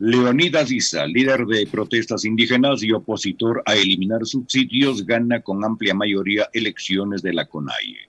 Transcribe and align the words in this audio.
Leonidas 0.00 0.70
Issa, 0.70 1.06
líder 1.06 1.44
de 1.46 1.66
protestas 1.66 2.24
indígenas 2.24 2.82
y 2.84 2.92
opositor 2.92 3.62
a 3.66 3.74
eliminar 3.74 4.24
subsidios, 4.24 5.04
gana 5.04 5.40
con 5.42 5.64
amplia 5.64 5.92
mayoría 5.92 6.48
elecciones 6.52 7.20
de 7.20 7.32
la 7.32 7.46
CONAIE. 7.46 8.08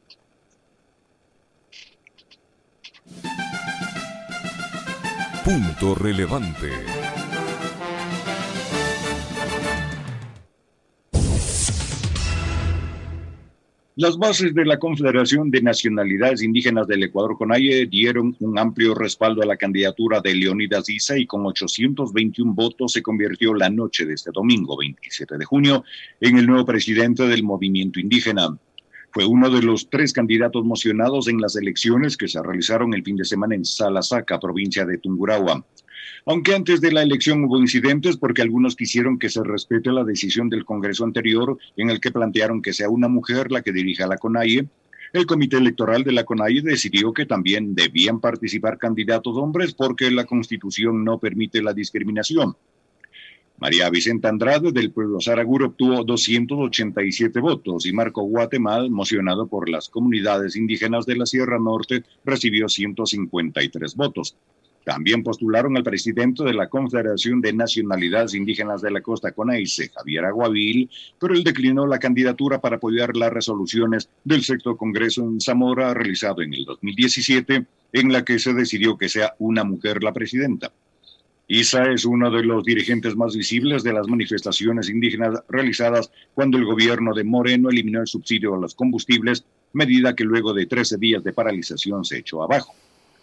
Punto 5.43 5.95
relevante. 5.95 6.98
Las 13.99 14.17
bases 14.17 14.53
de 14.53 14.63
la 14.63 14.79
Confederación 14.79 15.51
de 15.51 15.61
Nacionalidades 15.61 16.41
Indígenas 16.41 16.87
del 16.87 17.03
Ecuador, 17.03 17.37
CONAIE, 17.37 17.85
dieron 17.87 18.33
un 18.39 18.57
amplio 18.57 18.95
respaldo 18.95 19.41
a 19.41 19.45
la 19.45 19.57
candidatura 19.57 20.21
de 20.21 20.35
Leonidas 20.35 20.87
Issa 20.89 21.17
y 21.17 21.25
con 21.25 21.45
821 21.45 22.53
votos 22.53 22.93
se 22.93 23.03
convirtió 23.03 23.53
la 23.53 23.69
noche 23.69 24.05
de 24.05 24.13
este 24.13 24.31
domingo, 24.33 24.77
27 24.77 25.37
de 25.37 25.43
junio, 25.43 25.83
en 26.21 26.37
el 26.37 26.47
nuevo 26.47 26.63
presidente 26.63 27.27
del 27.27 27.43
movimiento 27.43 27.99
indígena. 27.99 28.57
Fue 29.11 29.25
uno 29.25 29.49
de 29.49 29.63
los 29.63 29.89
tres 29.89 30.13
candidatos 30.13 30.63
mocionados 30.63 31.27
en 31.27 31.41
las 31.41 31.57
elecciones 31.57 32.15
que 32.15 32.29
se 32.29 32.41
realizaron 32.41 32.93
el 32.93 33.03
fin 33.03 33.17
de 33.17 33.25
semana 33.25 33.55
en 33.55 33.65
Salasaca, 33.65 34.39
provincia 34.39 34.85
de 34.85 34.99
Tungurahua. 34.99 35.65
Aunque 36.25 36.53
antes 36.53 36.81
de 36.81 36.91
la 36.91 37.01
elección 37.01 37.43
hubo 37.43 37.59
incidentes 37.59 38.17
porque 38.17 38.41
algunos 38.41 38.75
quisieron 38.75 39.17
que 39.19 39.29
se 39.29 39.43
respete 39.43 39.91
la 39.91 40.03
decisión 40.03 40.49
del 40.49 40.65
Congreso 40.65 41.03
anterior 41.03 41.57
en 41.77 41.89
el 41.89 41.99
que 41.99 42.11
plantearon 42.11 42.61
que 42.61 42.73
sea 42.73 42.89
una 42.89 43.07
mujer 43.07 43.51
la 43.51 43.61
que 43.61 43.71
dirija 43.71 44.07
la 44.07 44.17
CONAIE, 44.17 44.67
el 45.11 45.25
Comité 45.25 45.57
Electoral 45.57 46.03
de 46.03 46.11
la 46.11 46.23
CONAIE 46.23 46.61
decidió 46.61 47.11
que 47.13 47.25
también 47.25 47.73
debían 47.73 48.19
participar 48.19 48.77
candidatos 48.77 49.35
hombres 49.37 49.73
porque 49.73 50.11
la 50.11 50.25
Constitución 50.25 51.03
no 51.03 51.17
permite 51.17 51.63
la 51.63 51.73
discriminación. 51.73 52.55
María 53.57 53.89
Vicenta 53.89 54.29
Andrade 54.29 54.71
del 54.71 54.91
pueblo 54.91 55.19
Saragur 55.19 55.63
obtuvo 55.63 56.03
287 56.03 57.39
votos 57.41 57.85
y 57.85 57.91
Marco 57.91 58.21
Guatemala, 58.21 58.87
mocionado 58.89 59.47
por 59.47 59.67
las 59.67 59.89
comunidades 59.89 60.55
indígenas 60.55 61.05
de 61.05 61.17
la 61.17 61.25
Sierra 61.25 61.59
Norte, 61.59 62.03
recibió 62.23 62.69
153 62.69 63.95
votos. 63.95 64.37
También 64.89 65.21
postularon 65.21 65.77
al 65.77 65.83
presidente 65.83 66.43
de 66.43 66.55
la 66.55 66.67
Confederación 66.67 67.41
de 67.41 67.53
Nacionalidades 67.53 68.33
Indígenas 68.33 68.81
de 68.81 68.89
la 68.89 69.01
Costa 69.01 69.33
CONAICE, 69.33 69.89
Javier 69.89 70.25
Aguavil, 70.25 70.89
pero 71.19 71.35
él 71.35 71.43
declinó 71.43 71.85
la 71.85 71.99
candidatura 71.99 72.59
para 72.59 72.77
apoyar 72.77 73.15
las 73.15 73.31
resoluciones 73.31 74.09
del 74.23 74.43
sexto 74.43 74.75
Congreso 74.75 75.21
en 75.21 75.41
Zamora 75.41 75.93
realizado 75.93 76.41
en 76.41 76.55
el 76.55 76.65
2017, 76.65 77.67
en 77.93 78.11
la 78.11 78.25
que 78.25 78.39
se 78.39 78.51
decidió 78.55 78.97
que 78.97 79.09
sea 79.09 79.35
una 79.37 79.63
mujer 79.63 80.01
la 80.01 80.11
presidenta. 80.11 80.71
Isa 81.47 81.83
es 81.91 82.03
uno 82.03 82.31
de 82.31 82.43
los 82.43 82.63
dirigentes 82.63 83.15
más 83.15 83.35
visibles 83.35 83.83
de 83.83 83.93
las 83.93 84.07
manifestaciones 84.07 84.89
indígenas 84.89 85.43
realizadas 85.49 86.11
cuando 86.33 86.57
el 86.57 86.65
gobierno 86.65 87.13
de 87.13 87.23
Moreno 87.23 87.69
eliminó 87.69 88.01
el 88.01 88.07
subsidio 88.07 88.55
a 88.55 88.59
los 88.59 88.73
combustibles, 88.73 89.45
medida 89.71 90.15
que 90.15 90.23
luego 90.23 90.51
de 90.51 90.65
13 90.65 90.97
días 90.97 91.23
de 91.23 91.31
paralización 91.31 92.03
se 92.03 92.17
echó 92.17 92.41
abajo. 92.41 92.73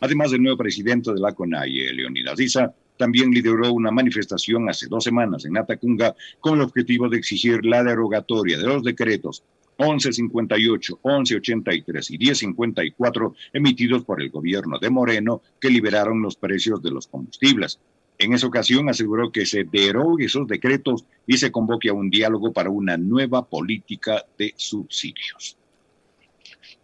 Además, 0.00 0.32
el 0.32 0.42
nuevo 0.42 0.58
presidente 0.58 1.12
de 1.12 1.20
la 1.20 1.32
CONAIE, 1.32 1.92
Leonidas 1.92 2.38
Issa, 2.38 2.74
también 2.96 3.30
lideró 3.30 3.72
una 3.72 3.90
manifestación 3.90 4.68
hace 4.68 4.86
dos 4.88 5.04
semanas 5.04 5.44
en 5.44 5.56
Atacunga 5.56 6.14
con 6.40 6.54
el 6.54 6.62
objetivo 6.62 7.08
de 7.08 7.18
exigir 7.18 7.64
la 7.64 7.84
derogatoria 7.84 8.58
de 8.58 8.66
los 8.66 8.82
decretos 8.82 9.42
1158, 9.78 11.00
1183 11.04 12.10
y 12.10 12.18
1054 12.18 13.34
emitidos 13.52 14.04
por 14.04 14.22
el 14.22 14.30
gobierno 14.30 14.78
de 14.78 14.90
Moreno 14.90 15.42
que 15.60 15.70
liberaron 15.70 16.22
los 16.22 16.36
precios 16.36 16.82
de 16.82 16.90
los 16.90 17.06
combustibles. 17.06 17.78
En 18.18 18.32
esa 18.32 18.46
ocasión 18.46 18.88
aseguró 18.88 19.30
que 19.30 19.44
se 19.44 19.64
derogue 19.64 20.24
esos 20.24 20.46
decretos 20.46 21.04
y 21.26 21.36
se 21.36 21.52
convoque 21.52 21.90
a 21.90 21.92
un 21.92 22.08
diálogo 22.08 22.52
para 22.52 22.70
una 22.70 22.96
nueva 22.96 23.44
política 23.44 24.24
de 24.38 24.54
subsidios. 24.56 25.58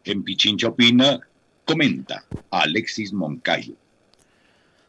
En 0.05 0.23
Pichincha 0.23 0.69
opina 0.69 1.21
Comenta 1.73 2.23
Alexis 2.51 3.15
Moncayo. 3.15 3.73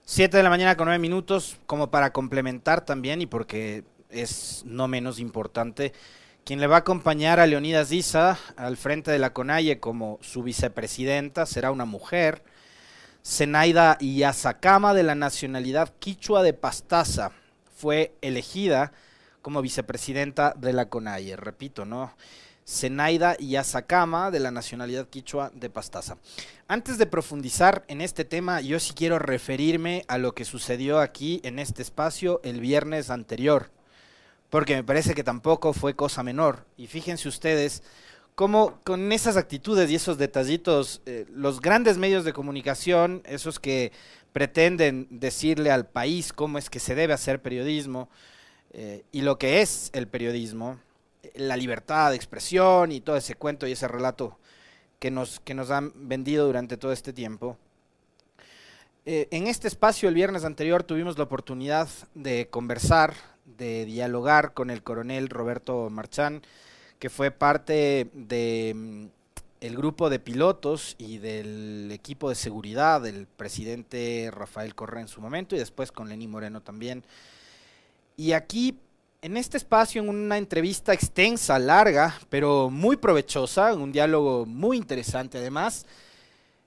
Siete 0.03 0.35
de 0.35 0.43
la 0.43 0.49
mañana 0.49 0.75
con 0.75 0.87
nueve 0.87 0.99
minutos, 0.99 1.57
como 1.65 1.89
para 1.89 2.11
complementar 2.11 2.83
también 2.83 3.21
y 3.21 3.25
porque 3.25 3.85
es 4.09 4.63
no 4.65 4.89
menos 4.89 5.17
importante, 5.19 5.93
quien 6.43 6.59
le 6.59 6.67
va 6.67 6.75
a 6.75 6.79
acompañar 6.79 7.39
a 7.39 7.47
Leonidas 7.47 7.87
Diza 7.87 8.37
al 8.57 8.75
frente 8.75 9.11
de 9.11 9.19
la 9.19 9.31
CONAIE 9.31 9.79
como 9.79 10.19
su 10.21 10.43
vicepresidenta 10.43 11.45
será 11.45 11.71
una 11.71 11.85
mujer, 11.85 12.43
Zenaida 13.25 13.95
Iyazacama 14.01 14.93
de 14.93 15.03
la 15.03 15.15
nacionalidad 15.15 15.93
quichua 15.99 16.43
de 16.43 16.51
Pastaza, 16.51 17.31
fue 17.73 18.13
elegida 18.21 18.91
como 19.41 19.61
vicepresidenta 19.61 20.53
de 20.57 20.73
la 20.73 20.89
CONAIE, 20.89 21.37
repito, 21.37 21.85
¿no? 21.85 22.13
Zenaida 22.67 23.35
Yazakama, 23.37 24.31
de 24.31 24.39
la 24.39 24.51
nacionalidad 24.51 25.07
quichua 25.07 25.51
de 25.53 25.69
Pastaza. 25.69 26.17
Antes 26.67 26.97
de 26.97 27.05
profundizar 27.05 27.83
en 27.87 28.01
este 28.01 28.25
tema, 28.25 28.61
yo 28.61 28.79
sí 28.79 28.93
quiero 28.93 29.19
referirme 29.19 30.05
a 30.07 30.17
lo 30.17 30.33
que 30.33 30.45
sucedió 30.45 30.99
aquí 30.99 31.41
en 31.43 31.59
este 31.59 31.81
espacio 31.81 32.39
el 32.43 32.61
viernes 32.61 33.09
anterior, 33.09 33.69
porque 34.49 34.75
me 34.75 34.83
parece 34.83 35.13
que 35.13 35.23
tampoco 35.23 35.73
fue 35.73 35.95
cosa 35.95 36.23
menor. 36.23 36.65
Y 36.77 36.87
fíjense 36.87 37.27
ustedes 37.27 37.83
cómo 38.35 38.79
con 38.83 39.11
esas 39.11 39.37
actitudes 39.37 39.89
y 39.91 39.95
esos 39.95 40.17
detallitos, 40.17 41.01
eh, 41.05 41.25
los 41.33 41.61
grandes 41.61 41.97
medios 41.97 42.23
de 42.25 42.33
comunicación, 42.33 43.21
esos 43.25 43.59
que 43.59 43.91
pretenden 44.31 45.07
decirle 45.11 45.71
al 45.71 45.85
país 45.85 46.33
cómo 46.33 46.57
es 46.57 46.69
que 46.69 46.79
se 46.79 46.95
debe 46.95 47.13
hacer 47.13 47.41
periodismo 47.41 48.09
eh, 48.73 49.03
y 49.11 49.21
lo 49.21 49.37
que 49.37 49.61
es 49.61 49.91
el 49.93 50.07
periodismo, 50.07 50.79
la 51.35 51.57
libertad 51.57 52.09
de 52.11 52.15
expresión 52.15 52.91
y 52.91 53.01
todo 53.01 53.15
ese 53.17 53.35
cuento 53.35 53.67
y 53.67 53.71
ese 53.71 53.87
relato 53.87 54.37
que 54.99 55.11
nos, 55.11 55.39
que 55.39 55.53
nos 55.53 55.71
han 55.71 55.91
vendido 55.95 56.45
durante 56.45 56.77
todo 56.77 56.91
este 56.91 57.13
tiempo. 57.13 57.57
Eh, 59.05 59.27
en 59.31 59.47
este 59.47 59.67
espacio 59.67 60.07
el 60.07 60.15
viernes 60.15 60.45
anterior 60.45 60.83
tuvimos 60.83 61.17
la 61.17 61.25
oportunidad 61.25 61.89
de 62.13 62.47
conversar, 62.49 63.13
de 63.45 63.83
dialogar 63.83 64.53
con 64.53 64.69
el 64.69 64.81
coronel 64.81 65.29
Roberto 65.29 65.89
Marchán, 65.89 66.41
que 66.99 67.09
fue 67.09 67.31
parte 67.31 68.09
de 68.13 68.73
mm, 68.73 69.05
el 69.59 69.75
grupo 69.75 70.09
de 70.09 70.19
pilotos 70.19 70.95
y 70.97 71.17
del 71.17 71.89
equipo 71.91 72.29
de 72.29 72.35
seguridad 72.35 73.01
del 73.01 73.27
presidente 73.27 74.29
Rafael 74.31 74.73
Correa 74.73 75.01
en 75.01 75.09
su 75.09 75.19
momento 75.19 75.55
y 75.55 75.59
después 75.59 75.91
con 75.91 76.07
Lenny 76.07 76.27
Moreno 76.27 76.61
también. 76.61 77.03
Y 78.15 78.33
aquí 78.33 78.77
en 79.23 79.37
este 79.37 79.55
espacio, 79.55 80.01
en 80.01 80.09
una 80.09 80.37
entrevista 80.37 80.91
extensa, 80.91 81.57
larga, 81.57 82.19
pero 82.29 82.69
muy 82.69 82.97
provechosa, 82.97 83.73
un 83.73 83.93
diálogo 83.93 84.45
muy 84.45 84.75
interesante 84.75 85.37
además, 85.37 85.85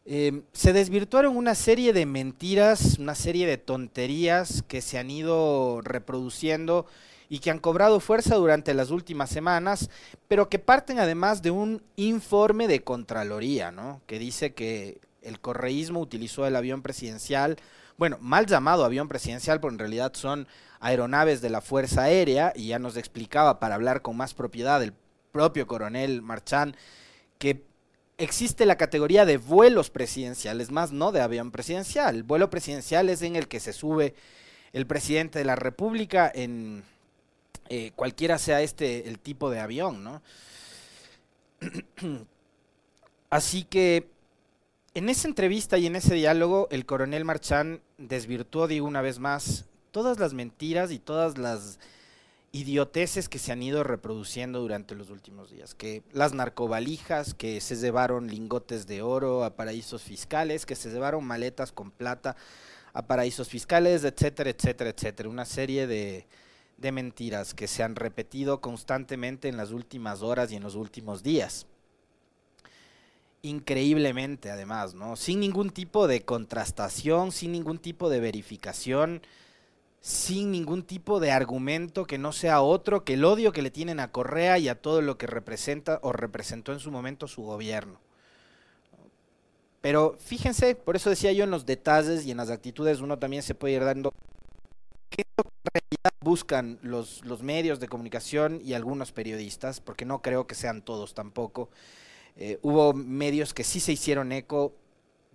eh, 0.07 0.41
se 0.55 0.73
desvirtuaron 0.73 1.37
una 1.37 1.55
serie 1.55 1.93
de 1.93 2.07
mentiras, 2.07 2.99
una 2.99 3.15
serie 3.15 3.47
de 3.47 3.59
tonterías 3.59 4.65
que 4.67 4.81
se 4.81 4.97
han 4.97 5.11
ido 5.11 5.83
reproduciendo 5.83 6.87
y 7.29 7.41
que 7.41 7.51
han 7.51 7.59
cobrado 7.59 8.01
fuerza 8.01 8.37
durante 8.37 8.73
las 8.73 8.91
últimas 8.91 9.29
semanas, 9.29 9.91
pero 10.27 10.49
que 10.49 10.59
parten 10.59 10.99
además 10.99 11.43
de 11.43 11.51
un 11.51 11.83
informe 11.97 12.69
de 12.69 12.83
Contraloría, 12.83 13.71
¿no? 13.71 14.01
que 14.07 14.19
dice 14.19 14.55
que 14.55 14.99
el 15.21 15.41
correísmo 15.41 16.01
utilizó 16.01 16.47
el 16.47 16.57
avión 16.57 16.81
presidencial, 16.81 17.59
bueno, 17.99 18.19
mal 18.21 18.47
llamado 18.47 18.85
avión 18.85 19.09
presidencial, 19.09 19.61
pero 19.61 19.73
en 19.73 19.79
realidad 19.79 20.13
son 20.15 20.47
aeronaves 20.81 21.41
de 21.41 21.51
la 21.51 21.61
Fuerza 21.61 22.03
Aérea, 22.03 22.53
y 22.55 22.69
ya 22.69 22.79
nos 22.79 22.97
explicaba 22.97 23.59
para 23.59 23.75
hablar 23.75 24.03
con 24.03 24.17
más 24.17 24.35
propiedad 24.35 24.83
el 24.83 24.93
propio 25.33 25.67
coronel 25.67 26.23
Marchán, 26.23 26.77
que 27.39 27.63
existe 28.19 28.67
la 28.67 28.77
categoría 28.77 29.25
de 29.25 29.37
vuelos 29.39 29.91
presidenciales, 29.91 30.71
más 30.71 30.93
no 30.93 31.13
de 31.13 31.21
avión 31.21 31.51
presidencial. 31.51 32.17
El 32.17 32.23
vuelo 32.23 32.51
presidencial 32.51 33.09
es 33.09 33.23
en 33.23 33.37
el 33.37 33.49
que 33.49 33.61
se 33.61 33.73
sube 33.73 34.15
el 34.73 34.87
presidente 34.87 35.39
de 35.39 35.45
la 35.45 35.57
República 35.57 36.31
en 36.35 36.83
eh, 37.69 37.93
cualquiera 37.97 38.39
sea 38.39 38.61
este 38.63 39.09
el 39.09 39.19
tipo 39.19 39.51
de 39.51 39.61
avión, 39.61 40.05
¿no? 40.05 40.23
Así 43.31 43.65
que 43.65 44.09
en 44.97 45.11
esa 45.11 45.29
entrevista 45.29 45.77
y 45.77 45.85
en 45.85 45.95
ese 45.95 46.15
diálogo, 46.15 46.69
el 46.71 46.87
coronel 46.87 47.27
Marchán 47.27 47.83
desvirtuó, 47.99 48.67
digo 48.67 48.87
una 48.87 49.03
vez 49.03 49.19
más, 49.19 49.67
todas 49.91 50.19
las 50.19 50.33
mentiras 50.33 50.91
y 50.91 50.99
todas 50.99 51.37
las 51.37 51.79
idioteces 52.51 53.29
que 53.29 53.39
se 53.39 53.53
han 53.53 53.63
ido 53.63 53.85
reproduciendo 53.85 54.59
durante 54.59 54.95
los 54.95 55.11
últimos 55.11 55.51
días, 55.51 55.75
que 55.75 56.03
las 56.13 56.33
narcovalijas, 56.33 57.35
que 57.35 57.61
se 57.61 57.77
llevaron 57.77 58.29
lingotes 58.29 58.87
de 58.87 59.03
oro 59.03 59.45
a 59.45 59.55
paraísos 59.55 60.01
fiscales, 60.01 60.65
que 60.65 60.77
se 60.77 60.89
llevaron 60.89 61.23
maletas 61.27 61.73
con 61.73 61.91
plata 61.91 62.35
a 62.95 63.07
paraísos 63.07 63.51
fiscales, 63.51 64.03
etcétera, 64.03 64.49
etcétera, 64.49 64.89
etcétera. 64.89 65.29
Una 65.29 65.45
serie 65.45 65.87
de, 65.87 66.27
de 66.79 66.93
mentiras 66.93 67.53
que 67.53 67.67
se 67.67 67.83
han 67.83 67.97
repetido 67.97 68.63
constantemente 68.63 69.49
en 69.49 69.59
las 69.59 69.73
últimas 69.73 70.23
horas 70.23 70.51
y 70.53 70.57
en 70.57 70.63
los 70.63 70.75
últimos 70.75 71.23
días. 71.23 71.67
Increíblemente, 73.43 74.51
además, 74.51 74.95
¿no? 74.95 75.17
Sin 75.17 75.41
ningún 75.41 75.71
tipo 75.71 76.09
de 76.09 76.25
contrastación, 76.25 77.33
sin 77.33 77.53
ningún 77.53 77.79
tipo 77.79 78.09
de 78.09 78.21
verificación 78.21 79.23
sin 80.07 80.53
ningún 80.53 80.85
tipo 80.85 81.19
de 81.19 81.33
argumento 81.33 82.07
que 82.07 82.17
no 82.17 82.31
sea 82.31 82.61
otro 82.61 83.03
que 83.03 83.15
el 83.15 83.25
odio 83.25 83.51
que 83.51 83.61
le 83.61 83.73
tienen 83.73 83.99
a 83.99 84.13
Correa 84.13 84.57
y 84.57 84.69
a 84.69 84.81
todo 84.81 85.03
lo 85.03 85.19
que 85.19 85.27
representa 85.27 85.99
o 86.01 86.13
representó 86.13 86.73
en 86.73 86.79
su 86.79 86.93
momento 86.93 87.27
su 87.27 87.43
gobierno. 87.43 87.99
Pero 89.81 90.17
fíjense, 90.21 90.77
por 90.77 90.95
eso 90.95 91.11
decía 91.11 91.33
yo 91.33 91.43
en 91.43 91.51
los 91.51 91.67
detalles 91.67 92.25
y 92.25 92.31
en 92.31 92.37
las 92.37 92.51
actitudes 92.51 93.01
uno 93.01 93.19
también 93.19 93.43
se 93.43 93.57
puede 93.57 93.75
ir 93.75 93.85
dando 93.85 94.13
qué 95.11 95.23
es 95.23 95.29
lo 95.37 95.43
que 95.43 95.51
en 95.51 95.71
realidad 95.75 96.13
buscan 96.21 96.79
los, 96.83 97.25
los 97.25 97.43
medios 97.43 97.81
de 97.81 97.89
comunicación 97.89 98.61
y 98.63 98.75
algunos 98.75 99.11
periodistas, 99.11 99.81
porque 99.81 100.05
no 100.05 100.23
creo 100.23 100.47
que 100.47 100.55
sean 100.55 100.83
todos 100.83 101.15
tampoco. 101.15 101.69
Eh, 102.37 102.59
hubo 102.63 102.93
medios 102.93 103.55
que 103.55 103.65
sí 103.65 103.81
se 103.81 103.93
hicieron 103.93 104.33
eco 104.33 104.75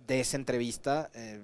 de 0.06 0.20
esa 0.20 0.36
entrevista, 0.36 1.10
eh, 1.14 1.42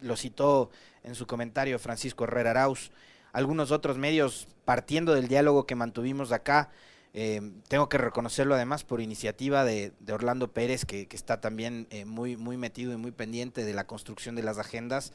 lo 0.00 0.16
citó 0.16 0.70
en 1.02 1.14
su 1.14 1.26
comentario 1.26 1.78
Francisco 1.78 2.24
Herrera 2.24 2.50
Arauz, 2.50 2.90
algunos 3.32 3.70
otros 3.70 3.96
medios 3.96 4.46
partiendo 4.64 5.14
del 5.14 5.28
diálogo 5.28 5.66
que 5.66 5.74
mantuvimos 5.74 6.32
acá, 6.32 6.70
eh, 7.14 7.40
tengo 7.68 7.88
que 7.88 7.96
reconocerlo 7.96 8.54
además 8.54 8.84
por 8.84 9.00
iniciativa 9.00 9.64
de, 9.64 9.92
Orlando 10.10 10.52
Pérez, 10.52 10.84
que, 10.84 11.08
está 11.12 11.40
también 11.40 11.86
muy, 12.06 12.36
muy 12.36 12.56
metido 12.56 12.92
y 12.92 12.96
muy 12.96 13.12
pendiente 13.12 13.64
de 13.64 13.72
la 13.72 13.86
construcción 13.86 14.34
de 14.34 14.42
las 14.42 14.58
agendas. 14.58 15.12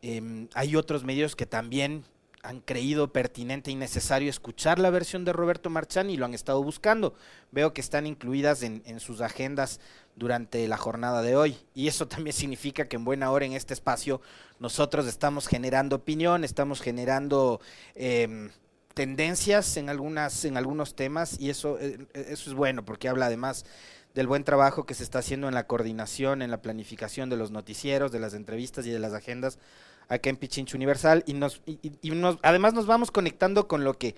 Em, 0.00 0.48
hay 0.54 0.76
otros 0.76 1.02
medios 1.04 1.34
que 1.34 1.46
también 1.46 2.04
han 2.42 2.60
creído 2.60 3.12
pertinente 3.12 3.70
y 3.70 3.74
necesario 3.74 4.30
escuchar 4.30 4.78
la 4.78 4.90
versión 4.90 5.24
de 5.24 5.32
Roberto 5.32 5.70
Marchán 5.70 6.10
y 6.10 6.16
lo 6.16 6.24
han 6.24 6.34
estado 6.34 6.62
buscando. 6.62 7.14
Veo 7.50 7.72
que 7.72 7.80
están 7.80 8.06
incluidas 8.06 8.62
en, 8.62 9.00
sus 9.00 9.20
agendas 9.20 9.80
durante 10.16 10.66
la 10.68 10.76
jornada 10.76 11.22
de 11.22 11.36
hoy. 11.36 11.56
Y 11.74 11.88
eso 11.88 12.06
también 12.08 12.34
significa 12.34 12.86
que 12.88 12.96
en 12.96 13.04
buena 13.04 13.30
hora 13.30 13.46
en 13.46 13.52
este 13.52 13.74
espacio 13.74 14.20
nosotros 14.60 15.06
estamos 15.06 15.46
generando 15.46 15.96
opinión, 15.96 16.44
estamos 16.44 16.80
generando... 16.80 17.60
Em, 17.94 18.50
tendencias 18.94 19.76
en 19.76 19.90
algunas 19.90 20.44
en 20.44 20.56
algunos 20.56 20.96
temas 20.96 21.38
y 21.38 21.50
eso 21.50 21.78
eh, 21.78 22.04
eso 22.14 22.50
es 22.50 22.56
bueno 22.56 22.84
porque 22.84 23.08
habla 23.08 23.26
además 23.26 23.64
del 24.12 24.26
buen 24.26 24.42
trabajo 24.42 24.86
que 24.86 24.94
se 24.94 25.04
está 25.04 25.20
haciendo 25.20 25.46
en 25.46 25.54
la 25.54 25.68
coordinación, 25.68 26.42
en 26.42 26.50
la 26.50 26.62
planificación 26.62 27.30
de 27.30 27.36
los 27.36 27.52
noticieros, 27.52 28.10
de 28.10 28.18
las 28.18 28.34
entrevistas 28.34 28.86
y 28.86 28.90
de 28.90 28.98
las 28.98 29.12
agendas 29.12 29.60
acá 30.08 30.30
en 30.30 30.36
Pichincho 30.36 30.76
Universal 30.76 31.22
y 31.26 31.34
nos 31.34 31.62
y, 31.66 32.10
nos, 32.10 32.38
además 32.42 32.74
nos 32.74 32.86
vamos 32.86 33.10
conectando 33.10 33.68
con 33.68 33.84
lo 33.84 33.94
que 33.94 34.14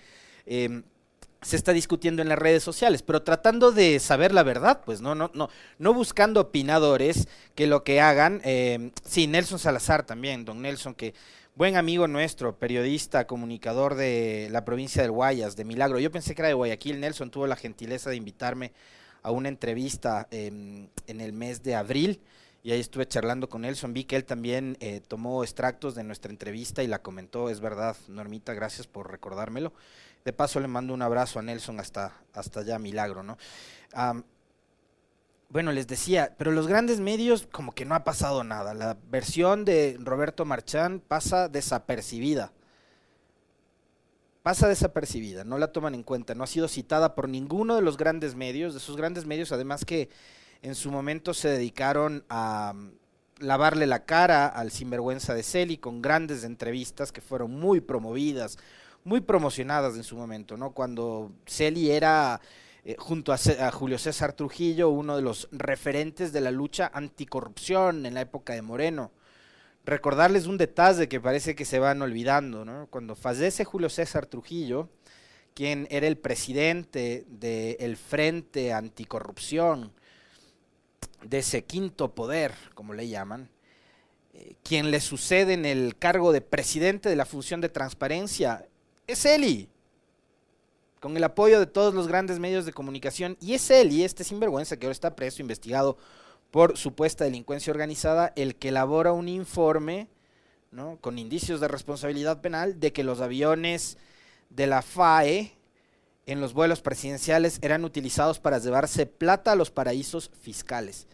em, 0.46 0.82
se 1.42 1.56
está 1.56 1.72
discutiendo 1.72 2.22
en 2.22 2.28
las 2.28 2.38
redes 2.38 2.62
sociales, 2.62 3.02
pero 3.02 3.22
tratando 3.22 3.72
de 3.72 3.98
saber 3.98 4.32
la 4.32 4.42
verdad, 4.42 4.82
pues 4.84 5.00
no, 5.00 5.14
no, 5.14 5.30
no, 5.34 5.48
no 5.78 5.94
buscando 5.94 6.40
opinadores 6.40 7.28
que 7.54 7.66
lo 7.66 7.82
que 7.82 8.00
hagan, 8.00 8.40
eh, 8.44 8.90
sí, 9.04 9.26
Nelson 9.26 9.58
Salazar 9.58 10.04
también, 10.04 10.44
don 10.44 10.60
Nelson, 10.60 10.94
que 10.94 11.14
buen 11.54 11.76
amigo 11.76 12.06
nuestro, 12.08 12.58
periodista, 12.58 13.26
comunicador 13.26 13.94
de 13.94 14.48
la 14.50 14.64
provincia 14.64 15.02
del 15.02 15.10
Guayas, 15.10 15.56
de 15.56 15.64
Milagro. 15.64 15.98
Yo 15.98 16.10
pensé 16.10 16.34
que 16.34 16.42
era 16.42 16.48
de 16.48 16.54
Guayaquil. 16.54 17.00
Nelson 17.00 17.30
tuvo 17.30 17.46
la 17.46 17.56
gentileza 17.56 18.10
de 18.10 18.16
invitarme 18.16 18.72
a 19.22 19.30
una 19.30 19.48
entrevista 19.48 20.26
em, 20.30 20.88
en 21.06 21.20
el 21.20 21.32
mes 21.32 21.62
de 21.62 21.74
abril 21.74 22.20
y 22.62 22.72
ahí 22.72 22.80
estuve 22.80 23.06
charlando 23.06 23.48
con 23.48 23.62
Nelson. 23.62 23.94
Vi 23.94 24.04
que 24.04 24.16
él 24.16 24.24
también 24.24 24.76
eh, 24.80 25.00
tomó 25.06 25.42
extractos 25.42 25.94
de 25.94 26.04
nuestra 26.04 26.30
entrevista 26.30 26.82
y 26.82 26.86
la 26.86 27.00
comentó. 27.00 27.48
Es 27.48 27.60
verdad, 27.60 27.96
Normita, 28.08 28.52
gracias 28.52 28.86
por 28.86 29.10
recordármelo. 29.10 29.72
De 30.24 30.32
paso 30.32 30.60
le 30.60 30.68
mando 30.68 30.92
un 30.92 31.00
abrazo 31.00 31.38
a 31.38 31.42
Nelson 31.42 31.80
hasta, 31.80 32.20
hasta 32.34 32.60
allá, 32.60 32.78
Milagro, 32.78 33.22
¿no? 33.22 33.38
bueno, 35.48 35.72
les 35.72 35.88
decía, 35.88 36.36
pero 36.38 36.52
los 36.52 36.68
grandes 36.68 37.00
medios 37.00 37.48
como 37.50 37.72
que 37.72 37.84
no 37.84 37.96
ha 37.96 38.04
pasado 38.04 38.44
nada. 38.44 38.72
La 38.72 38.96
versión 39.10 39.64
de 39.64 39.96
Roberto 39.98 40.44
Marchán 40.44 41.00
pasa 41.00 41.48
desapercibida. 41.48 42.52
Pasa 44.42 44.68
desapercibida, 44.68 45.44
no 45.44 45.58
la 45.58 45.72
toman 45.72 45.94
en 45.94 46.02
cuenta, 46.02 46.34
no 46.34 46.44
ha 46.44 46.46
sido 46.46 46.66
citada 46.66 47.14
por 47.14 47.28
ninguno 47.28 47.74
de 47.74 47.82
los 47.82 47.98
grandes 47.98 48.34
medios, 48.36 48.72
de 48.72 48.78
esos 48.78 48.96
grandes 48.96 49.26
medios 49.26 49.52
además 49.52 49.84
que 49.84 50.08
en 50.62 50.74
su 50.74 50.90
momento 50.90 51.34
se 51.34 51.48
dedicaron 51.48 52.24
a 52.28 52.72
mm, 52.74 52.92
lavarle 53.40 53.86
la 53.86 54.04
cara 54.04 54.46
al 54.46 54.70
sinvergüenza 54.70 55.34
de 55.34 55.42
Celi 55.42 55.78
con 55.78 56.02
grandes 56.02 56.44
entrevistas 56.44 57.12
que 57.12 57.20
fueron 57.20 57.58
muy 57.58 57.80
promovidas, 57.80 58.58
muy 59.04 59.20
promocionadas 59.20 59.96
en 59.96 60.04
su 60.04 60.16
momento, 60.16 60.56
¿no? 60.56 60.72
Cuando 60.72 61.32
Celi 61.46 61.90
era 61.90 62.40
eh, 62.84 62.96
junto 62.98 63.32
a, 63.32 63.70
Julio 63.72 63.98
César 63.98 64.34
Trujillo, 64.34 64.90
uno 64.90 65.16
de 65.16 65.22
los 65.22 65.48
referentes 65.52 66.32
de 66.32 66.40
la 66.40 66.50
lucha 66.50 66.90
anticorrupción 66.92 68.04
en 68.06 68.14
la 68.14 68.22
época 68.22 68.54
de 68.54 68.62
Moreno. 68.62 69.10
Recordarles 69.84 70.46
un 70.46 70.58
detalle 70.58 71.08
que 71.08 71.20
parece 71.20 71.54
que 71.54 71.64
se 71.64 71.78
van 71.78 72.02
olvidando, 72.02 72.66
¿no? 72.66 72.86
Cuando 72.90 73.14
fallece 73.14 73.64
Julio 73.64 73.88
César 73.88 74.26
Trujillo, 74.26 74.90
quien 75.54 75.88
era 75.90 76.06
el 76.06 76.18
presidente 76.18 77.24
del 77.28 77.96
Frente 77.96 78.74
Anticorrupción, 78.74 79.92
de 81.22 81.38
ese 81.38 81.64
quinto 81.64 82.14
poder, 82.14 82.54
como 82.74 82.94
le 82.94 83.08
llaman, 83.08 83.48
eh, 84.34 84.54
quien 84.62 84.90
le 84.90 85.00
sucede 85.00 85.54
en 85.54 85.66
el 85.66 85.96
cargo 85.96 86.32
de 86.32 86.40
presidente 86.40 87.08
de 87.08 87.16
la 87.16 87.26
función 87.26 87.60
de 87.60 87.68
transparencia, 87.68 88.66
es 89.06 89.24
Eli 89.24 89.68
con 91.00 91.16
el 91.16 91.24
apoyo 91.24 91.58
de 91.58 91.66
todos 91.66 91.94
los 91.94 92.06
grandes 92.06 92.38
medios 92.38 92.66
de 92.66 92.72
comunicación, 92.72 93.36
y 93.40 93.54
es 93.54 93.70
y 93.70 94.04
este 94.04 94.22
sinvergüenza 94.22 94.76
que 94.76 94.86
ahora 94.86 94.92
está 94.92 95.16
preso, 95.16 95.40
investigado 95.40 95.96
por 96.50 96.76
supuesta 96.76 97.24
delincuencia 97.24 97.70
organizada, 97.70 98.32
el 98.36 98.54
que 98.54 98.68
elabora 98.68 99.12
un 99.12 99.28
informe 99.28 100.08
¿no? 100.70 100.98
con 101.00 101.18
indicios 101.18 101.60
de 101.60 101.68
responsabilidad 101.68 102.40
penal 102.42 102.80
de 102.80 102.92
que 102.92 103.02
los 103.02 103.20
aviones 103.20 103.96
de 104.50 104.66
la 104.66 104.82
FAE 104.82 105.56
en 106.26 106.40
los 106.40 106.52
vuelos 106.52 106.80
presidenciales 106.80 107.58
eran 107.62 107.84
utilizados 107.84 108.38
para 108.38 108.58
llevarse 108.58 109.06
plata 109.06 109.52
a 109.52 109.56
los 109.56 109.70
paraísos 109.70 110.30
fiscales. 110.40 111.06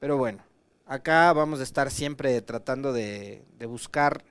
Pero 0.00 0.16
bueno, 0.16 0.42
acá 0.86 1.32
vamos 1.32 1.60
a 1.60 1.62
estar 1.62 1.90
siempre 1.90 2.42
tratando 2.42 2.92
de, 2.92 3.44
buscar 3.68 4.24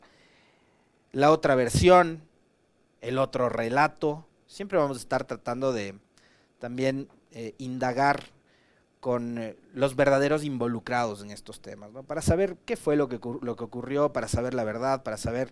la 1.11 1.31
otra 1.31 1.55
versión, 1.55 2.21
el 3.01 3.17
otro 3.17 3.49
relato. 3.49 4.27
Siempre 4.47 4.77
vamos 4.77 4.97
a 4.97 4.99
estar 4.99 5.23
tratando 5.23 5.73
de 5.73 5.95
también 6.59 7.07
eh, 7.31 7.55
indagar 7.57 8.25
con 8.99 9.39
eh, 9.39 9.57
los 9.73 9.95
verdaderos 9.95 10.44
involucrados 10.44 11.23
en 11.23 11.31
estos 11.31 11.61
temas, 11.61 11.91
¿no? 11.91 12.03
para 12.03 12.21
saber 12.21 12.55
qué 12.65 12.77
fue 12.77 12.95
lo 12.95 13.09
que, 13.09 13.19
lo 13.41 13.55
que 13.55 13.63
ocurrió, 13.63 14.13
para 14.13 14.27
saber 14.27 14.53
la 14.53 14.63
verdad, 14.63 15.03
para 15.03 15.17
saber, 15.17 15.51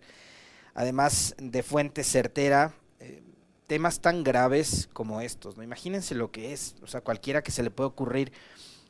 además 0.75 1.35
de 1.39 1.63
fuente 1.63 2.03
certera, 2.03 2.73
eh, 2.99 3.23
temas 3.69 3.99
tan 3.99 4.23
graves 4.23 4.89
como 4.93 5.21
estos. 5.21 5.55
¿no? 5.55 5.63
Imagínense 5.63 6.15
lo 6.15 6.31
que 6.31 6.53
es, 6.53 6.75
o 6.81 6.87
sea, 6.87 7.01
cualquiera 7.01 7.43
que 7.43 7.51
se 7.51 7.61
le 7.61 7.69
pueda 7.69 7.87
ocurrir 7.87 8.33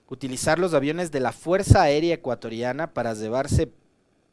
utilizar 0.07 0.57
los 0.57 0.73
aviones 0.73 1.11
de 1.11 1.19
la 1.19 1.33
Fuerza 1.33 1.83
Aérea 1.83 2.15
Ecuatoriana 2.15 2.93
para 2.93 3.13
llevarse 3.13 3.71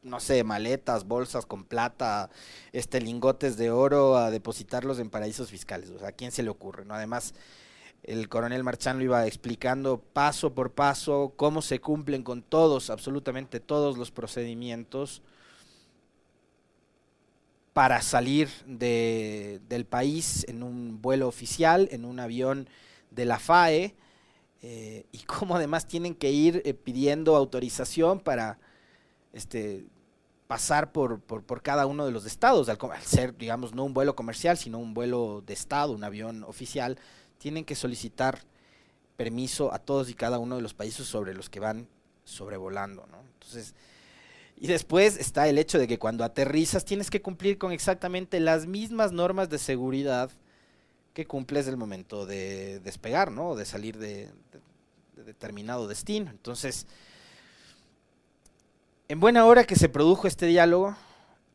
no 0.04 0.20
sé, 0.20 0.44
maletas, 0.44 1.08
bolsas 1.08 1.46
con 1.46 1.64
plata, 1.64 2.30
este 2.72 3.00
lingotes 3.00 3.56
de 3.56 3.72
oro 3.72 4.16
a 4.16 4.30
depositarlos 4.30 5.00
en 5.00 5.10
paraísos 5.10 5.50
fiscales. 5.50 5.90
O 5.90 5.98
sea, 5.98 6.10
¿a 6.10 6.12
quién 6.12 6.30
se 6.30 6.44
le 6.44 6.48
ocurre? 6.48 6.84
¿no? 6.84 6.94
Además, 6.94 7.34
el 8.04 8.28
coronel 8.28 8.62
Marchán 8.62 8.98
lo 8.98 9.04
iba 9.04 9.26
explicando 9.26 9.98
paso 9.98 10.54
por 10.54 10.70
paso 10.70 11.32
cómo 11.34 11.60
se 11.60 11.80
cumplen 11.80 12.22
con 12.22 12.42
todos, 12.42 12.88
absolutamente 12.88 13.58
todos 13.58 13.98
los 13.98 14.12
procedimientos 14.12 15.22
para 17.76 18.00
salir 18.00 18.48
de, 18.64 19.60
del 19.68 19.84
país 19.84 20.46
en 20.48 20.62
un 20.62 21.02
vuelo 21.02 21.28
oficial, 21.28 21.90
en 21.92 22.06
un 22.06 22.20
avión 22.20 22.70
de 23.10 23.26
la 23.26 23.38
FAE, 23.38 23.94
eh, 24.62 25.04
y 25.12 25.18
cómo 25.24 25.56
además 25.56 25.86
tienen 25.86 26.14
que 26.14 26.30
ir 26.30 26.62
eh, 26.64 26.72
pidiendo 26.72 27.36
autorización 27.36 28.20
para 28.20 28.58
este, 29.34 29.84
pasar 30.46 30.90
por, 30.90 31.20
por, 31.20 31.60
cada 31.60 31.84
uno 31.84 32.06
de 32.06 32.12
los 32.12 32.24
estados, 32.24 32.70
al, 32.70 32.78
ser, 33.02 33.36
digamos, 33.36 33.74
no 33.74 33.84
un 33.84 33.92
vuelo 33.92 34.16
comercial, 34.16 34.56
sino 34.56 34.78
un 34.78 34.94
vuelo 34.94 35.42
de 35.44 35.52
estado, 35.52 35.92
un 35.92 36.02
avión 36.02 36.44
oficial, 36.44 36.98
tienen 37.36 37.66
que 37.66 37.74
solicitar 37.74 38.38
permiso 39.18 39.70
a 39.74 39.80
todos 39.80 40.08
y 40.08 40.14
cada 40.14 40.38
uno 40.38 40.56
de 40.56 40.62
los 40.62 40.72
países 40.72 41.06
sobre 41.06 41.34
los 41.34 41.50
que 41.50 41.60
van 41.60 41.86
sobrevolando, 42.24 43.06
¿no? 43.08 43.20
Entonces, 43.34 43.74
y 44.58 44.66
después 44.68 45.18
está 45.18 45.48
el 45.48 45.58
hecho 45.58 45.78
de 45.78 45.86
que 45.86 45.98
cuando 45.98 46.24
aterrizas 46.24 46.84
tienes 46.84 47.10
que 47.10 47.20
cumplir 47.20 47.58
con 47.58 47.72
exactamente 47.72 48.40
las 48.40 48.66
mismas 48.66 49.12
normas 49.12 49.50
de 49.50 49.58
seguridad 49.58 50.30
que 51.12 51.26
cumples 51.26 51.66
el 51.68 51.76
momento 51.76 52.26
de 52.26 52.80
despegar, 52.80 53.30
¿no? 53.30 53.54
De 53.54 53.64
salir 53.64 53.98
de, 53.98 54.30
de 55.16 55.24
determinado 55.24 55.88
destino. 55.88 56.30
Entonces, 56.30 56.86
en 59.08 59.20
buena 59.20 59.44
hora 59.44 59.64
que 59.64 59.76
se 59.76 59.88
produjo 59.88 60.26
este 60.26 60.46
diálogo 60.46 60.96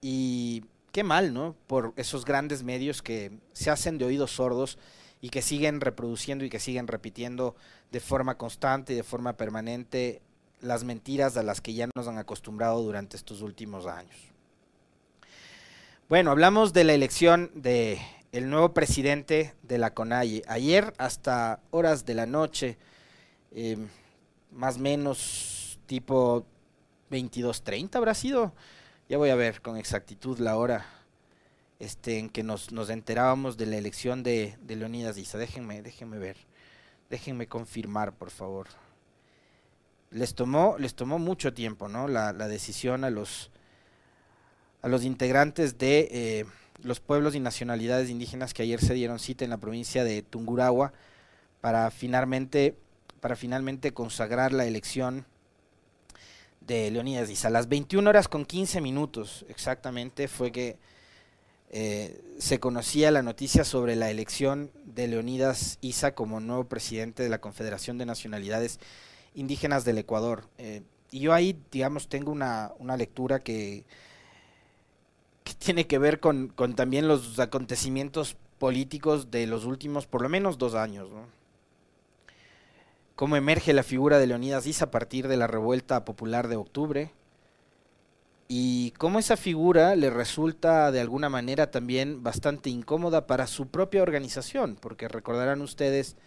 y 0.02 0.66
qué 0.92 1.04
mal, 1.04 1.34
¿no? 1.34 1.56
Por 1.68 1.94
esos 1.96 2.26
grandes 2.26 2.64
medios 2.64 3.02
que 3.02 3.32
se 3.54 3.70
hacen 3.70 3.98
de 3.98 4.06
oídos 4.06 4.32
sordos 4.32 4.78
y 5.22 5.30
que 5.30 5.42
siguen 5.42 5.82
reproduciendo 5.82 6.46
y 6.46 6.50
que 6.50 6.60
siguen 6.60 6.88
repitiendo 6.88 7.56
de 7.92 8.00
forma 8.00 8.38
constante 8.38 8.94
y 8.94 8.96
de 8.96 9.04
forma 9.04 9.38
permanente 9.38 10.22
las 10.62 10.84
mentiras 10.84 11.38
a 11.38 11.44
las 11.44 11.62
que 11.62 11.74
ya 11.74 11.90
nos 11.96 12.08
han 12.08 12.18
acostumbrado 12.18 12.82
durante 12.82 13.18
estos 13.18 13.42
últimos 13.42 13.86
años. 13.86 14.16
Bueno, 16.08 16.32
hablamos 16.32 16.74
de 16.74 16.84
la 16.84 16.94
elección 16.94 17.52
de 17.56 18.00
el 18.32 18.50
nuevo 18.50 18.74
presidente 18.74 19.54
de 19.64 19.78
la 19.78 19.94
CONAIE. 19.94 20.44
Ayer 20.48 20.94
hasta 20.98 21.60
horas 21.72 22.06
de 22.06 22.14
la 22.14 22.26
noche, 22.26 22.78
eh, 23.52 23.78
más 24.52 24.78
o 24.78 24.80
menos 24.80 25.80
tipo 25.86 26.46
22.30 27.10 27.96
habrá 27.96 28.14
sido. 28.14 28.54
Ya 29.10 29.18
voy 29.18 29.30
a 29.30 29.36
ver 29.36 29.62
con 29.62 29.78
exactitud 29.78 30.40
la 30.40 30.56
hora 30.56 30.86
este, 31.80 32.20
en 32.20 32.30
que 32.30 32.44
nos, 32.44 32.72
nos 32.72 32.90
enterábamos 32.90 33.58
de 33.58 33.66
la 33.66 33.78
elección 33.78 34.24
de, 34.24 34.58
de 34.62 34.76
Leonidas 34.76 35.18
Issa. 35.18 35.38
Déjenme, 35.38 35.82
déjenme 35.82 36.18
ver. 36.18 36.38
Déjenme 37.10 37.48
confirmar, 37.48 38.14
por 38.14 38.32
favor. 38.32 38.68
Les 40.12 40.36
tomó, 40.36 40.76
les 40.78 40.94
tomó 40.94 41.20
mucho 41.20 41.54
tiempo, 41.54 41.88
¿no? 41.88 42.08
La, 42.08 42.34
la 42.34 42.48
decisión 42.48 43.04
a 43.04 43.10
los, 43.10 43.50
a 44.82 44.88
los 44.88 45.04
integrantes 45.04 45.78
de 45.78 46.08
eh, 46.12 46.46
los 46.84 47.00
pueblos 47.00 47.36
y 47.36 47.40
nacionalidades 47.40 48.10
indígenas 48.10 48.54
que 48.54 48.64
ayer 48.64 48.82
se 48.82 48.94
dieron 48.94 49.20
cita 49.20 49.44
en 49.44 49.50
la 49.52 49.58
provincia 49.58 50.04
de 50.04 50.22
Tungurahua 50.22 50.94
para 51.62 51.92
finalmente, 51.92 52.76
para 53.20 53.36
finalmente 53.36 53.94
consagrar 53.94 54.52
la 54.52 54.66
elección 54.66 55.26
de 56.62 56.90
Leonidas 56.92 57.30
Issa. 57.30 57.48
A 57.48 57.52
las 57.52 57.68
21 57.68 58.10
horas 58.10 58.28
con 58.28 58.46
15 58.46 58.82
minutos 58.82 59.46
exactamente 59.50 60.28
fue 60.28 60.52
que 60.52 60.78
eh, 61.70 62.20
se 62.38 62.60
conocía 62.60 63.12
la 63.12 63.22
noticia 63.22 63.64
sobre 63.64 63.96
la 63.96 64.10
elección 64.10 64.72
de 64.84 65.08
Leonidas 65.08 65.78
Issa 65.82 66.14
como 66.16 66.40
nuevo 66.40 66.66
presidente 66.66 67.24
de 67.24 67.30
la 67.30 67.40
Confederación 67.40 67.98
de 67.98 68.06
Nacionalidades 68.06 68.74
Indígenas 68.74 69.11
del 69.34 69.98
Ecuador. 69.98 70.46
Eh, 70.58 70.82
y 71.12 71.20
yo 71.20 71.34
ahí, 71.34 71.58
digamos, 71.72 72.08
tengo 72.08 72.32
una, 72.32 72.72
una 72.80 72.98
lectura 72.98 73.40
que 73.40 73.86
que 75.44 75.54
tiene 75.54 75.88
que 75.88 75.98
ver 75.98 76.20
con, 76.20 76.50
con, 76.50 76.76
también 76.76 77.08
los 77.08 77.40
acontecimientos 77.40 78.38
políticos 78.60 79.32
de 79.32 79.48
los 79.48 79.66
últimos 79.66 80.06
por 80.06 80.22
lo 80.22 80.30
menos 80.30 80.58
dos 80.58 80.76
años. 80.76 81.10
¿no? 81.10 81.26
Cómo 83.16 83.36
emerge 83.36 83.74
la 83.74 83.84
figura 83.84 84.20
de 84.20 84.28
Leonidas 84.28 84.68
Issa 84.68 84.86
a 84.86 84.92
partir 84.92 85.28
de 85.28 85.38
la 85.38 85.48
revuelta 85.48 86.06
popular 86.06 86.48
de 86.48 86.56
octubre 86.56 87.12
y 88.48 88.92
cómo 88.98 89.18
esa 89.18 89.38
figura 89.38 89.96
le 89.96 90.10
resulta 90.10 90.92
de 90.92 91.00
alguna 91.00 91.30
manera 91.30 91.72
también 91.72 92.22
bastante 92.22 92.70
incómoda 92.70 93.26
para 93.26 93.48
su 93.48 93.68
propia 93.68 94.04
organización, 94.04 94.78
porque 94.80 95.08
recordarán 95.08 95.62
ustedes 95.62 96.18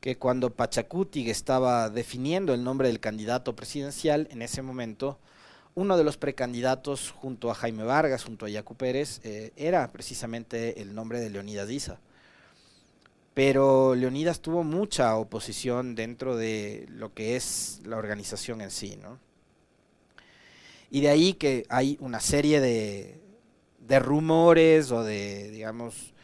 que 0.00 0.16
cuando 0.16 0.50
Pachacuti 0.50 1.28
estaba 1.28 1.90
definiendo 1.90 2.54
el 2.54 2.62
nombre 2.62 2.88
del 2.88 3.00
candidato 3.00 3.56
presidencial 3.56 4.28
en 4.30 4.42
ese 4.42 4.62
momento, 4.62 5.18
uno 5.74 5.96
de 5.96 6.04
los 6.04 6.16
precandidatos 6.16 7.10
junto 7.10 7.50
a 7.50 7.54
Jaime 7.54 7.84
Vargas, 7.84 8.24
junto 8.24 8.46
a 8.46 8.48
Yacu 8.48 8.74
Pérez, 8.74 9.20
eh, 9.24 9.52
era 9.56 9.90
precisamente 9.92 10.80
el 10.80 10.94
nombre 10.94 11.20
de 11.20 11.30
Leonidas 11.30 11.70
Issa. 11.70 12.00
Pero 13.34 13.94
Leonidas 13.94 14.40
tuvo 14.40 14.64
mucha 14.64 15.16
oposición 15.16 15.94
dentro 15.94 16.36
de 16.36 16.86
lo 16.88 17.14
que 17.14 17.36
es 17.36 17.80
la 17.84 17.96
organización 17.96 18.60
en 18.60 18.72
sí, 18.72 18.98
¿no? 19.00 19.20
Y 20.90 21.02
de 21.02 21.10
ahí 21.10 21.34
que 21.34 21.64
hay 21.68 21.96
una 22.00 22.18
serie 22.18 22.60
de, 22.60 23.20
de 23.78 23.98
rumores 24.00 24.90
o 24.90 25.04
de, 25.04 25.50
digamos, 25.50 26.14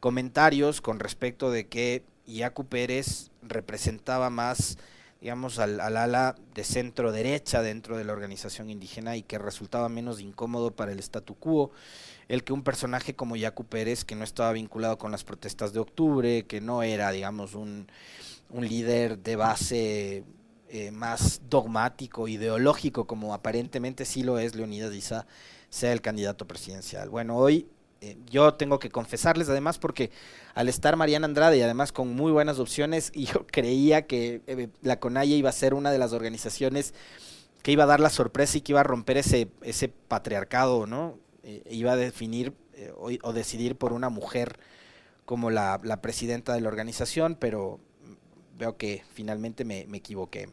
comentarios 0.00 0.80
con 0.80 1.00
respecto 1.00 1.50
de 1.50 1.66
que 1.66 2.04
Yacu 2.26 2.66
Pérez 2.66 3.30
representaba 3.42 4.30
más 4.30 4.78
digamos, 5.22 5.60
al, 5.60 5.80
ala 5.80 6.34
de 6.52 6.64
centro 6.64 7.12
derecha 7.12 7.62
dentro 7.62 7.96
de 7.96 8.02
la 8.02 8.12
organización 8.12 8.70
indígena 8.70 9.16
y 9.16 9.22
que 9.22 9.38
resultaba 9.38 9.88
menos 9.88 10.20
incómodo 10.20 10.72
para 10.72 10.90
el 10.90 10.98
statu 10.98 11.36
quo 11.36 11.70
el 12.28 12.42
que 12.42 12.52
un 12.52 12.64
personaje 12.64 13.14
como 13.14 13.36
Yacu 13.36 13.64
Pérez, 13.64 14.04
que 14.04 14.16
no 14.16 14.24
estaba 14.24 14.52
vinculado 14.52 14.98
con 14.98 15.12
las 15.12 15.22
protestas 15.22 15.72
de 15.72 15.78
octubre, 15.78 16.44
que 16.46 16.60
no 16.60 16.82
era, 16.82 17.12
digamos, 17.12 17.54
un, 17.54 17.86
un 18.50 18.66
líder 18.66 19.18
de 19.18 19.36
base 19.36 20.24
eh, 20.68 20.90
más 20.90 21.42
dogmático, 21.48 22.26
ideológico, 22.28 23.06
como 23.06 23.34
aparentemente 23.34 24.04
sí 24.04 24.22
lo 24.22 24.38
es 24.38 24.54
Leonidas 24.54 24.94
Issa, 24.94 25.26
sea 25.68 25.92
el 25.92 26.00
candidato 26.00 26.48
presidencial. 26.48 27.10
Bueno, 27.10 27.36
hoy 27.36 27.68
eh, 28.02 28.16
yo 28.28 28.54
tengo 28.54 28.80
que 28.80 28.90
confesarles 28.90 29.48
además 29.48 29.78
porque 29.78 30.10
al 30.56 30.68
estar 30.68 30.96
Mariana 30.96 31.26
Andrade 31.26 31.58
y 31.58 31.62
además 31.62 31.92
con 31.92 32.12
muy 32.12 32.32
buenas 32.32 32.58
opciones, 32.58 33.12
yo 33.14 33.46
creía 33.46 34.08
que 34.08 34.42
eh, 34.48 34.68
la 34.82 34.98
CONAIE 34.98 35.36
iba 35.36 35.48
a 35.48 35.52
ser 35.52 35.72
una 35.72 35.92
de 35.92 35.98
las 35.98 36.12
organizaciones 36.12 36.94
que 37.62 37.70
iba 37.70 37.84
a 37.84 37.86
dar 37.86 38.00
la 38.00 38.10
sorpresa 38.10 38.58
y 38.58 38.62
que 38.62 38.72
iba 38.72 38.80
a 38.80 38.82
romper 38.82 39.18
ese, 39.18 39.48
ese 39.62 39.88
patriarcado, 39.88 40.88
¿no? 40.88 41.16
Eh, 41.44 41.62
iba 41.70 41.92
a 41.92 41.96
definir 41.96 42.54
o, 42.96 43.10
o, 43.22 43.32
decidir 43.32 43.76
por 43.76 43.92
una 43.92 44.08
mujer 44.08 44.58
como 45.24 45.50
la, 45.50 45.78
la, 45.84 46.02
presidenta 46.02 46.54
de 46.54 46.60
la 46.60 46.68
organización, 46.68 47.36
pero 47.38 47.78
veo 48.58 48.76
que 48.76 49.04
finalmente 49.14 49.64
me, 49.64 49.86
me 49.86 49.98
equivoqué. 49.98 50.48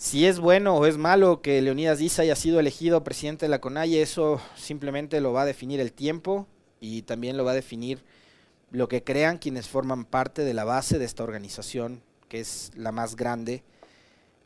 Si 0.00 0.24
es 0.24 0.40
bueno 0.40 0.76
o 0.76 0.86
es 0.86 0.96
malo 0.96 1.42
que 1.42 1.60
Leonidas 1.60 1.98
Díaz 1.98 2.20
haya 2.20 2.34
sido 2.34 2.58
elegido 2.58 3.04
presidente 3.04 3.44
de 3.44 3.50
la 3.50 3.60
CONAIE, 3.60 4.00
eso 4.00 4.40
simplemente 4.56 5.20
lo 5.20 5.34
va 5.34 5.42
a 5.42 5.44
definir 5.44 5.78
el 5.78 5.92
tiempo 5.92 6.46
y 6.80 7.02
también 7.02 7.36
lo 7.36 7.44
va 7.44 7.50
a 7.50 7.54
definir 7.54 8.02
lo 8.70 8.88
que 8.88 9.04
crean 9.04 9.36
quienes 9.36 9.68
forman 9.68 10.06
parte 10.06 10.42
de 10.42 10.54
la 10.54 10.64
base 10.64 10.98
de 10.98 11.04
esta 11.04 11.22
organización, 11.22 12.00
que 12.30 12.40
es 12.40 12.70
la 12.76 12.92
más 12.92 13.14
grande 13.14 13.62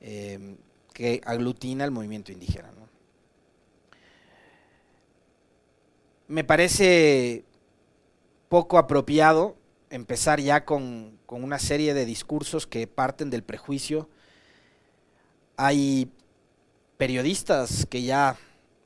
eh, 0.00 0.56
que 0.92 1.20
aglutina 1.24 1.84
el 1.84 1.92
movimiento 1.92 2.32
indígena. 2.32 2.72
Me 6.26 6.42
parece 6.42 7.44
poco 8.48 8.76
apropiado 8.76 9.54
empezar 9.88 10.40
ya 10.40 10.64
con, 10.64 11.16
con 11.26 11.44
una 11.44 11.60
serie 11.60 11.94
de 11.94 12.06
discursos 12.06 12.66
que 12.66 12.88
parten 12.88 13.30
del 13.30 13.44
prejuicio 13.44 14.08
hay 15.56 16.10
periodistas 16.96 17.86
que 17.86 18.02
ya 18.02 18.36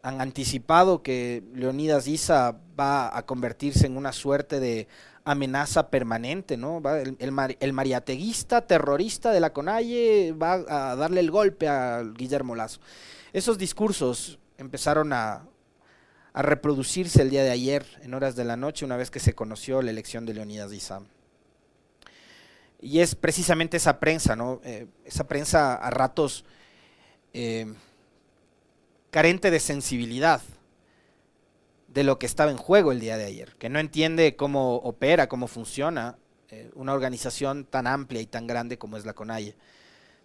han 0.02 0.20
anticipado 0.20 1.02
que 1.02 1.42
Leonidas 1.54 2.06
Issa 2.06 2.56
va 2.78 3.16
a 3.16 3.26
convertirse 3.26 3.86
en 3.86 3.96
una 3.96 4.12
suerte 4.12 4.60
de 4.60 4.88
amenaza 5.24 5.90
permanente, 5.90 6.56
¿no? 6.56 6.80
el, 6.96 7.16
el, 7.18 7.56
el, 7.60 7.72
mariateguista 7.72 8.66
terrorista 8.66 9.30
de 9.30 9.40
la 9.40 9.52
CONAIE 9.52 10.32
va 10.32 10.54
a 10.54 10.96
darle 10.96 11.20
el 11.20 11.30
golpe 11.30 11.68
a 11.68 12.02
Guillermo 12.02 12.54
Lazo. 12.54 12.80
Esos 13.32 13.58
discursos 13.58 14.38
empezaron 14.56 15.12
a, 15.12 15.42
a 16.32 16.42
reproducirse 16.42 17.20
el 17.20 17.30
día 17.30 17.42
de 17.42 17.50
ayer, 17.50 17.84
en 18.02 18.14
horas 18.14 18.36
de 18.36 18.44
la 18.44 18.56
noche, 18.56 18.84
una 18.84 18.96
vez 18.96 19.10
que 19.10 19.20
se 19.20 19.34
conoció 19.34 19.82
la 19.82 19.90
elección 19.90 20.24
de 20.24 20.34
Leonidas 20.34 20.72
Issa. 20.72 21.02
Y 22.80 23.00
es 23.00 23.14
precisamente 23.14 23.76
esa 23.76 23.98
prensa, 23.98 24.36
¿no? 24.36 24.60
Eh, 24.62 24.86
esa 25.04 25.26
prensa 25.26 25.74
a 25.74 25.90
ratos 25.90 26.44
eh, 27.32 27.72
carente 29.10 29.50
de 29.50 29.60
sensibilidad 29.60 30.42
de 31.88 32.04
lo 32.04 32.18
que 32.18 32.26
estaba 32.26 32.50
en 32.50 32.56
juego 32.56 32.92
el 32.92 33.00
día 33.00 33.16
de 33.16 33.24
ayer, 33.24 33.54
que 33.58 33.68
no 33.68 33.78
entiende 33.78 34.36
cómo 34.36 34.76
opera, 34.76 35.28
cómo 35.28 35.46
funciona 35.48 36.18
eh, 36.50 36.70
una 36.74 36.92
organización 36.92 37.64
tan 37.64 37.86
amplia 37.86 38.20
y 38.20 38.26
tan 38.26 38.46
grande 38.46 38.78
como 38.78 38.96
es 38.96 39.04
la 39.04 39.14
CONAIE. 39.14 39.54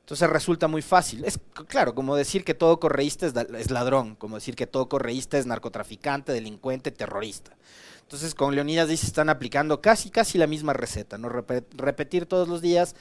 Entonces 0.01 0.29
resulta 0.29 0.67
muy 0.67 0.81
fácil. 0.81 1.23
Es 1.23 1.39
claro, 1.67 1.95
como 1.95 2.15
decir 2.17 2.43
que 2.43 2.53
todo 2.53 2.79
correísta 2.79 3.25
es, 3.25 3.71
ladrón, 3.71 4.15
como 4.15 4.35
decir 4.35 4.55
que 4.55 4.67
todo 4.67 4.89
correísta 4.89 5.37
es 5.37 5.45
narcotraficante, 5.45 6.33
delincuente, 6.33 6.91
terrorista. 6.91 7.55
Entonces 8.01 8.35
con 8.35 8.53
Leonidas 8.53 8.89
dice 8.89 9.05
están 9.05 9.29
aplicando 9.29 9.81
casi 9.81 10.09
casi 10.09 10.37
la 10.37 10.45
misma 10.45 10.73
receta, 10.73 11.17
no 11.17 11.29
Rep 11.29 11.49
repetir 11.73 12.25
todos 12.25 12.49
los 12.49 12.61
días 12.61 12.95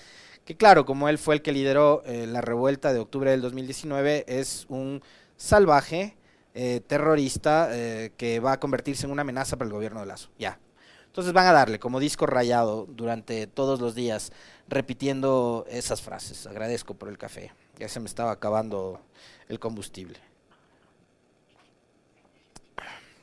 que 0.45 0.57
claro, 0.57 0.85
como 0.85 1.09
él 1.09 1.19
fue 1.19 1.37
el 1.37 1.43
que 1.43 1.53
lideró 1.53 2.03
eh, 2.05 2.27
la 2.27 2.41
revuelta 2.41 2.93
de 2.93 2.99
octubre 2.99 3.31
del 3.31 3.41
2019, 3.41 4.25
es 4.27 4.67
un 4.69 5.03
salvaje 5.37 6.17
eh, 6.55 6.81
terrorista 6.87 7.69
eh, 7.71 8.13
que 8.17 8.41
va 8.41 8.53
a 8.53 8.61
convertirse 8.61 9.07
en 9.07 9.13
una 9.13 9.23
amenaza 9.23 9.57
para 9.57 9.69
el 9.69 9.73
gobierno 9.73 10.01
de 10.01 10.07
Lazo. 10.07 10.31
Ya. 10.39 10.59
Entonces 11.07 11.33
van 11.33 11.47
a 11.47 11.53
darle 11.53 11.79
como 11.79 12.01
disco 12.01 12.27
rayado 12.27 12.87
durante 12.89 13.47
todos 13.47 13.81
los 13.81 13.95
días 13.95 14.33
repitiendo 14.69 15.67
esas 15.69 16.01
frases. 16.01 16.47
Agradezco 16.47 16.95
por 16.95 17.09
el 17.09 17.19
café. 17.19 17.53
Ya 17.79 17.89
se 17.89 18.01
me 18.01 18.07
estaba 18.07 18.33
acabando 18.33 19.01
el 19.49 19.61
combustible. 19.61 20.19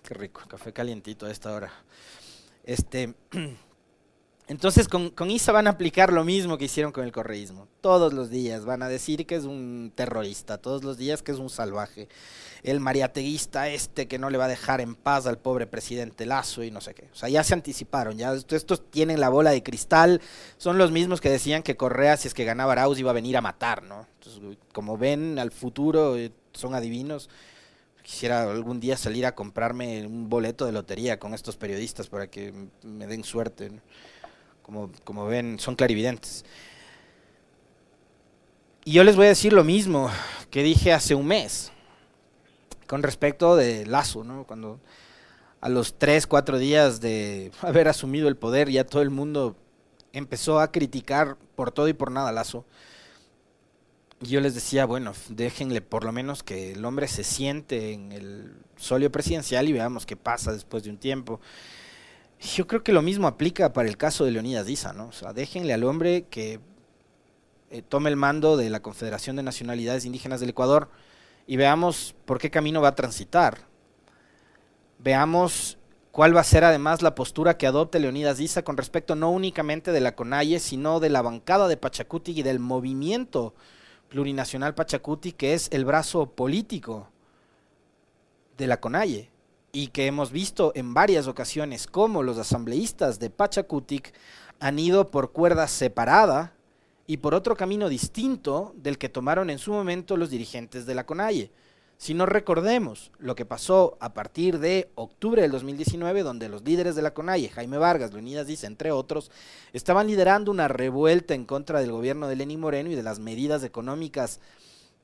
Qué 0.04 0.14
rico, 0.14 0.42
café 0.48 0.72
calientito 0.72 1.26
a 1.26 1.32
esta 1.32 1.52
hora. 1.52 1.72
Este 2.64 3.14
Entonces 4.50 4.88
con, 4.88 5.12
con, 5.12 5.30
ISA 5.30 5.52
van 5.52 5.68
a 5.68 5.70
aplicar 5.70 6.12
lo 6.12 6.24
mismo 6.24 6.58
que 6.58 6.66
hicieron 6.66 6.92
con 6.92 7.04
el 7.04 7.12
correísmo. 7.12 7.68
Todos 7.82 8.14
los 8.14 8.32
días 8.32 8.66
van 8.66 8.82
a 8.82 8.90
decir 8.90 9.28
que 9.28 9.36
es 9.36 9.44
un 9.44 9.92
terrorista, 9.94 10.58
todos 10.58 10.84
los 10.84 10.98
días 10.98 11.22
que 11.22 11.32
es 11.32 11.38
un 11.38 11.52
salvaje. 11.52 12.08
El 12.64 12.80
mariateguista 12.80 13.70
este 13.70 14.08
que 14.08 14.18
no 14.18 14.32
le 14.32 14.40
va 14.40 14.46
a 14.46 14.48
dejar 14.50 14.82
en 14.82 14.96
paz 14.96 15.28
al 15.28 15.38
pobre 15.38 15.68
presidente 15.68 16.26
Lazo 16.26 16.64
y 16.64 16.72
no 16.72 16.82
sé 16.82 16.96
qué. 16.96 17.08
O 17.14 17.16
sea, 17.16 17.30
ya 17.30 17.44
se 17.44 17.54
anticiparon, 17.54 18.18
ya 18.18 18.34
estos 18.34 18.90
tienen 18.90 19.20
la 19.20 19.30
bola 19.30 19.52
de 19.52 19.62
cristal, 19.62 20.20
son 20.58 20.80
los 20.80 20.90
mismos 20.90 21.22
que 21.22 21.30
decían 21.30 21.62
que 21.62 21.78
Correa 21.78 22.18
si 22.18 22.28
es 22.28 22.34
que 22.34 22.44
ganaba 22.44 22.72
Arauz 22.72 22.98
iba 22.98 23.12
a 23.12 23.14
venir 23.14 23.38
a 23.38 23.42
matar, 23.42 23.84
¿no? 23.84 24.08
Entonces, 24.16 24.58
como 24.74 24.98
ven 24.98 25.38
al 25.38 25.52
futuro, 25.52 26.18
eh, 26.18 26.32
son 26.54 26.74
adivinos. 26.74 27.30
quisiera 28.02 28.50
algún 28.50 28.80
día 28.80 28.98
salir 28.98 29.28
a 29.28 29.36
comprarme 29.36 30.08
un 30.08 30.28
boleto 30.28 30.66
de 30.66 30.72
lotería 30.72 31.20
con 31.20 31.36
estos 31.36 31.56
periodistas 31.56 32.08
para 32.08 32.26
que 32.26 32.52
me 32.82 33.06
den 33.06 33.24
suerte. 33.24 33.70
Como, 34.70 34.92
como 35.04 35.26
ven, 35.26 35.58
son 35.58 35.76
clarividentes. 35.76 36.46
Y 38.86 38.92
yo 38.92 39.04
les 39.04 39.16
voy 39.16 39.26
a 39.26 39.30
decir 39.30 39.52
lo 39.52 39.64
mismo 39.64 40.12
que 40.52 40.62
dije 40.62 40.94
hace 40.94 41.16
un 41.16 41.26
mes 41.26 41.72
con 42.86 43.02
respecto 43.02 43.56
de 43.56 43.88
Lazo, 43.88 44.24
¿no? 44.24 44.44
Cuando 44.44 44.80
a 45.60 45.70
los 45.70 45.98
tres, 45.98 46.28
cuatro 46.28 46.60
días 46.60 47.02
de 47.02 47.52
haber 47.64 47.88
asumido 47.88 48.28
el 48.28 48.38
poder, 48.38 48.70
ya 48.70 48.84
todo 48.84 49.02
el 49.02 49.10
mundo 49.10 49.56
empezó 50.14 50.60
a 50.60 50.72
criticar 50.72 51.36
por 51.56 51.72
todo 51.72 51.88
y 51.88 51.94
por 51.94 52.12
nada 52.12 52.32
Lazo. 52.32 52.64
Y 54.22 54.28
yo 54.28 54.40
les 54.40 54.54
decía, 54.54 54.86
bueno, 54.86 55.14
déjenle 55.30 55.82
por 55.82 56.04
lo 56.04 56.12
menos 56.12 56.44
que 56.44 56.74
el 56.74 56.86
hombre 56.86 57.08
se 57.08 57.24
siente 57.24 57.94
en 57.94 58.12
el 58.12 58.54
solio 58.76 59.12
presidencial 59.12 59.68
y 59.68 59.74
veamos 59.74 60.06
qué 60.06 60.16
pasa 60.16 60.52
después 60.52 60.84
de 60.84 60.92
un 60.92 61.00
tiempo. 61.00 61.40
Yo 62.40 62.68
creo 62.68 62.84
que 62.84 62.94
lo 62.94 63.02
mismo 63.02 63.28
aplica 63.28 63.74
para 63.74 63.90
el 63.90 63.98
caso 63.98 64.24
de 64.24 64.32
Leonidas 64.32 64.66
Diza, 64.66 64.94
¿no? 64.94 65.08
O 65.08 65.12
sea, 65.12 65.34
déjenle 65.34 65.74
al 65.74 65.84
hombre 65.84 66.26
que 66.30 66.62
eh, 67.70 67.82
tome 67.82 68.10
el 68.10 68.16
mando 68.16 68.56
de 68.56 68.70
la 68.70 68.82
Confederación 68.82 69.36
de 69.36 69.44
Nacionalidades 69.44 70.06
Indígenas 70.06 70.40
del 70.40 70.52
Ecuador 70.52 70.90
y 71.48 71.58
veamos 71.58 72.16
por 72.26 72.40
qué 72.40 72.50
camino 72.50 72.82
va 72.82 72.90
a 72.90 72.96
transitar. 72.96 73.68
Veamos 75.00 75.78
cuál 76.12 76.34
va 76.34 76.40
a 76.40 76.46
ser 76.46 76.64
además 76.64 77.02
la 77.02 77.14
postura 77.14 77.58
que 77.58 77.68
adopte 77.68 78.00
Leonidas 78.00 78.38
Diza 78.38 78.64
con 78.64 78.78
respecto 78.78 79.16
no 79.16 79.32
únicamente 79.32 79.92
de 79.92 80.00
la 80.00 80.16
CONAIE, 80.16 80.60
sino 80.60 81.02
de 81.02 81.10
la 81.10 81.22
bancada 81.22 81.68
de 81.68 81.76
Pachacuti 81.76 82.40
y 82.40 82.44
del 82.44 82.60
movimiento 82.60 83.54
plurinacional 84.08 84.76
Pachacuti, 84.76 85.34
que 85.34 85.54
es 85.54 85.68
el 85.74 85.84
brazo 85.84 86.28
político 86.32 87.10
de 88.58 88.68
la 88.68 88.80
CONAIE 88.80 89.30
y 89.72 89.88
que 89.88 90.08
hemos 90.08 90.32
visto 90.32 90.72
en 90.76 90.94
varias 90.94 91.28
ocasiones 91.28 91.88
cómo 91.88 92.24
los 92.24 92.38
asambleístas 92.38 93.20
de 93.20 93.30
Pachacutic 93.30 94.14
han 94.60 94.80
ido 94.80 95.10
por 95.12 95.32
cuerda 95.32 95.68
separada 95.68 96.54
y 97.08 97.18
por 97.18 97.34
otro 97.34 97.56
camino 97.56 97.90
distinto 97.90 98.74
del 98.76 98.98
que 98.98 99.10
tomaron 99.10 99.50
en 99.50 99.60
su 99.60 99.72
momento 99.72 100.18
los 100.18 100.30
dirigentes 100.30 100.86
de 100.86 100.96
la 100.96 101.06
CONAIE. 101.06 101.52
Si 101.98 102.14
no 102.14 102.26
recordemos 102.26 103.12
lo 103.20 103.36
que 103.36 103.46
pasó 103.46 103.98
a 104.00 104.14
partir 104.14 104.60
de 104.60 104.90
octubre 104.96 105.42
del 105.42 105.52
2019, 105.52 106.24
donde 106.24 106.48
los 106.48 106.64
líderes 106.64 106.96
de 106.96 107.02
la 107.02 107.14
CONAIE, 107.14 107.50
Jaime 107.50 107.78
Vargas, 107.78 108.14
Leonidas 108.14 108.48
Dice, 108.48 108.68
entre 108.68 108.92
otros, 108.92 109.32
estaban 109.74 110.08
liderando 110.08 110.50
una 110.50 110.70
revuelta 110.70 111.34
en 111.34 111.46
contra 111.46 111.82
del 111.82 111.92
gobierno 111.92 112.28
de 112.28 112.38
Lenín 112.38 112.62
Moreno 112.62 112.90
y 112.90 112.96
de 112.96 113.04
las 113.04 113.20
medidas 113.20 113.64
económicas 113.64 114.40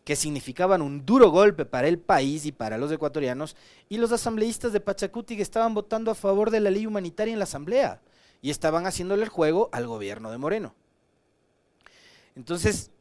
que 0.06 0.16
significaban 0.16 0.84
un 0.84 1.04
duro 1.04 1.32
golpe 1.32 1.66
para 1.66 1.88
el 1.88 1.98
país 1.98 2.46
y 2.46 2.52
para 2.52 2.78
los 2.78 2.92
ecuatorianos, 2.92 3.58
y 3.90 3.98
los 3.98 4.12
asambleístas 4.12 4.72
de 4.72 4.80
Pachacuti 4.80 5.42
estaban 5.42 5.74
votando 5.74 6.12
a 6.12 6.16
favor 6.16 6.52
de 6.52 6.60
la 6.60 6.70
ley 6.70 6.86
humanitaria 6.86 7.34
en 7.34 7.40
la 7.40 7.46
asamblea 7.46 8.00
y 8.42 8.52
estaban 8.52 8.86
haciéndole 8.86 9.24
el 9.24 9.30
juego 9.30 9.70
al 9.74 9.88
gobierno 9.88 10.30
de 10.30 10.38
Moreno. 10.38 10.76
Entonces, 12.36 12.92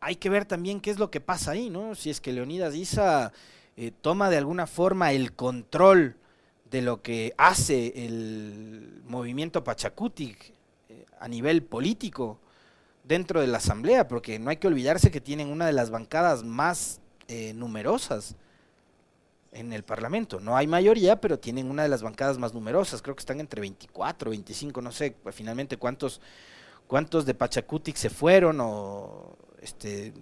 hay 0.00 0.16
que 0.16 0.28
ver 0.28 0.44
también 0.44 0.80
qué 0.80 0.90
es 0.90 0.98
lo 0.98 1.12
que 1.12 1.20
pasa 1.20 1.52
ahí, 1.52 1.70
¿no? 1.70 1.94
Si 1.94 2.10
es 2.10 2.20
que 2.20 2.32
Leonidas 2.32 2.74
Isa 2.74 3.32
eh, 3.76 3.92
toma 4.00 4.28
de 4.28 4.38
alguna 4.38 4.66
forma 4.66 5.12
el 5.12 5.34
control 5.34 6.16
de 6.68 6.82
lo 6.82 7.00
que 7.00 7.32
hace 7.38 8.06
el 8.06 9.02
movimiento 9.06 9.62
Pachacuti 9.62 10.36
eh, 10.88 11.06
a 11.20 11.28
nivel 11.28 11.62
político 11.62 12.40
dentro 13.04 13.40
de 13.40 13.46
la 13.46 13.58
asamblea, 13.58 14.08
porque 14.08 14.38
no 14.38 14.50
hay 14.50 14.56
que 14.56 14.66
olvidarse 14.66 15.10
que 15.10 15.20
tienen 15.20 15.48
una 15.48 15.66
de 15.66 15.72
las 15.72 15.90
bancadas 15.90 16.44
más 16.44 17.00
eh, 17.28 17.52
numerosas 17.54 18.36
en 19.52 19.72
el 19.72 19.82
Parlamento. 19.82 20.40
No 20.40 20.56
hay 20.56 20.66
mayoría, 20.66 21.20
pero 21.20 21.38
tienen 21.38 21.70
una 21.70 21.82
de 21.82 21.88
las 21.88 22.02
bancadas 22.02 22.38
más 22.38 22.54
numerosas. 22.54 23.02
Creo 23.02 23.14
que 23.14 23.20
están 23.20 23.40
entre 23.40 23.60
24, 23.60 24.30
25, 24.30 24.80
no 24.80 24.92
sé 24.92 25.16
finalmente 25.32 25.76
cuántos 25.76 26.20
cuántos 26.92 27.24
de 27.24 27.32
Pachacutic 27.32 27.96
se 27.96 28.10
fueron 28.10 28.58
o 28.60 29.34
este, 29.62 30.12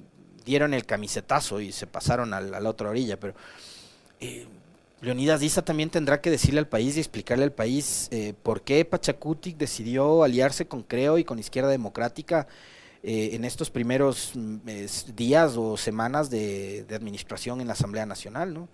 dieron 0.44 0.72
el 0.72 0.86
camisetazo 0.86 1.60
y 1.60 1.72
se 1.72 1.88
pasaron 1.88 2.32
a 2.32 2.40
la, 2.40 2.68
otra 2.68 2.90
orilla, 2.90 3.18
pero 3.18 3.34
eh, 4.20 4.46
Leonidas 5.00 5.40
Diza 5.40 5.62
también 5.62 5.88
tendrá 5.88 6.20
que 6.20 6.30
decirle 6.30 6.60
al 6.60 6.68
país 6.68 6.96
y 6.96 7.00
explicarle 7.00 7.44
al 7.44 7.52
país 7.52 8.08
eh, 8.10 8.34
por 8.42 8.60
qué 8.62 8.84
Pachacutic 8.84 9.56
decidió 9.56 10.22
aliarse 10.22 10.66
con 10.66 10.82
Creo 10.82 11.16
y 11.16 11.24
con 11.24 11.38
Izquierda 11.38 11.70
Democrática 11.70 12.46
eh, 13.02 13.30
en 13.32 13.46
estos 13.46 13.70
primeros 13.70 14.32
mm, 14.34 14.58
días 15.16 15.56
o 15.56 15.78
semanas 15.78 16.28
de, 16.28 16.84
administración 16.90 17.62
en 17.62 17.68
la 17.68 17.72
Asamblea 17.72 18.04
Nacional, 18.04 18.52
¿no? 18.52 18.68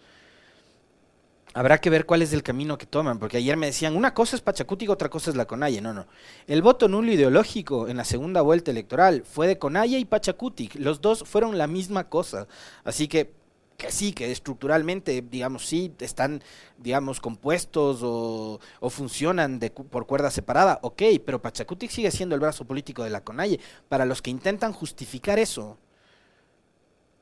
habrá 1.55 1.79
que 1.79 1.89
ver 1.89 2.05
cuál 2.05 2.21
es 2.21 2.35
el 2.35 2.43
camino 2.43 2.77
que 2.77 2.85
toman, 2.85 3.19
porque 3.19 3.39
ayer 3.39 3.57
me 3.57 3.65
decían, 3.65 3.97
una 3.97 4.13
cosa 4.13 4.37
es 4.37 4.43
Pachacuti 4.43 4.89
otra 4.89 5.09
cosa 5.09 5.31
es 5.31 5.37
la 5.37 5.47
Conalle. 5.47 5.81
No, 5.81 5.95
no. 5.95 6.07
El 6.47 6.61
voto 6.61 6.87
nulo 6.87 7.11
ideológico 7.11 7.89
en 7.89 7.97
la 7.97 8.05
segunda 8.05 8.43
vuelta 8.43 8.71
electoral 8.71 9.23
fue 9.25 9.47
de 9.47 9.59
Conalle 9.59 9.99
y 9.99 10.05
Pachacuti. 10.05 10.69
Los 10.75 11.01
dos 11.01 11.23
fueron 11.25 11.57
la 11.57 11.67
misma 11.67 12.11
cosa. 12.11 12.47
Así 12.85 13.09
que, 13.09 13.33
que 13.77 13.91
sí, 13.91 14.13
que 14.13 14.31
estructuralmente, 14.33 15.23
digamos, 15.23 15.67
sí, 15.67 15.93
están, 16.01 16.43
digamos, 16.79 17.21
compuestos 17.21 18.01
o, 18.03 18.59
funcionan 18.91 19.59
de, 19.59 19.71
por 19.71 20.07
cuerda 20.07 20.31
separada, 20.31 20.79
ok, 20.83 21.03
pero 21.25 21.43
Pachacuti 21.43 21.89
sigue 21.89 22.11
siendo 22.11 22.35
el 22.35 22.41
brazo 22.41 22.65
político 22.65 23.05
de 23.05 23.11
la 23.11 23.23
Conalle. 23.23 23.61
Para 23.89 24.07
los 24.07 24.23
que 24.23 24.31
intentan 24.31 24.73
justificar 24.73 25.39
eso, 25.39 25.79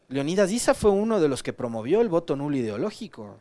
Leonidas 0.09 0.53
Issa 0.53 0.75
fue 0.75 0.91
uno 0.91 1.21
de 1.21 1.29
los 1.29 1.43
que 1.43 1.53
promovió 1.53 2.01
el 2.01 2.09
voto 2.09 2.37
nulo 2.37 2.57
ideológico. 2.57 3.37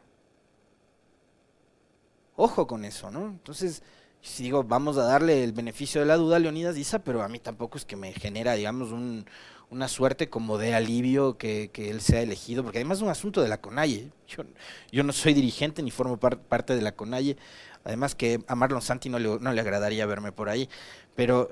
Ojo 2.36 2.66
con 2.66 2.84
eso, 2.84 3.12
¿no? 3.12 3.28
Entonces, 3.28 3.84
si 4.22 4.44
digo, 4.44 4.64
vamos 4.64 4.98
a 4.98 5.04
darle 5.04 5.44
el 5.44 5.52
beneficio 5.52 6.02
de 6.02 6.08
la 6.08 6.16
duda 6.16 6.38
a 6.38 6.40
Leonidas 6.40 6.76
Diza, 6.76 7.00
pero 7.00 7.22
a 7.22 7.28
mí 7.28 7.40
tampoco 7.40 7.78
es 7.78 7.86
que 7.86 7.98
me 7.98 8.14
genera, 8.14 8.54
digamos, 8.54 8.92
un, 8.92 9.26
una 9.74 9.88
suerte 9.88 10.30
como 10.30 10.58
de 10.58 10.76
alivio 10.76 11.38
que, 11.38 11.70
él 11.76 12.00
sea 12.02 12.22
elegido, 12.22 12.64
porque 12.64 12.78
además 12.78 13.00
es 13.00 13.04
un 13.04 13.10
asunto 13.10 13.42
de 13.42 13.50
la 13.50 13.60
CONAIE. 13.60 14.12
Yo, 14.28 14.44
yo 14.92 15.04
no 15.04 15.12
soy 15.12 15.34
dirigente 15.34 15.84
ni 15.84 15.92
formo 15.92 16.18
parte 16.18 16.76
de 16.76 16.82
la 16.82 16.94
CONAIE, 16.94 17.38
además 17.84 18.16
que 18.16 18.40
a 18.48 18.56
Marlon 18.56 18.82
Santi 18.82 19.10
no 19.10 19.20
le, 19.20 19.40
no 19.40 19.52
le 19.52 19.62
agradaría 19.62 20.06
verme 20.06 20.32
por 20.32 20.50
ahí, 20.50 20.70
pero 21.16 21.52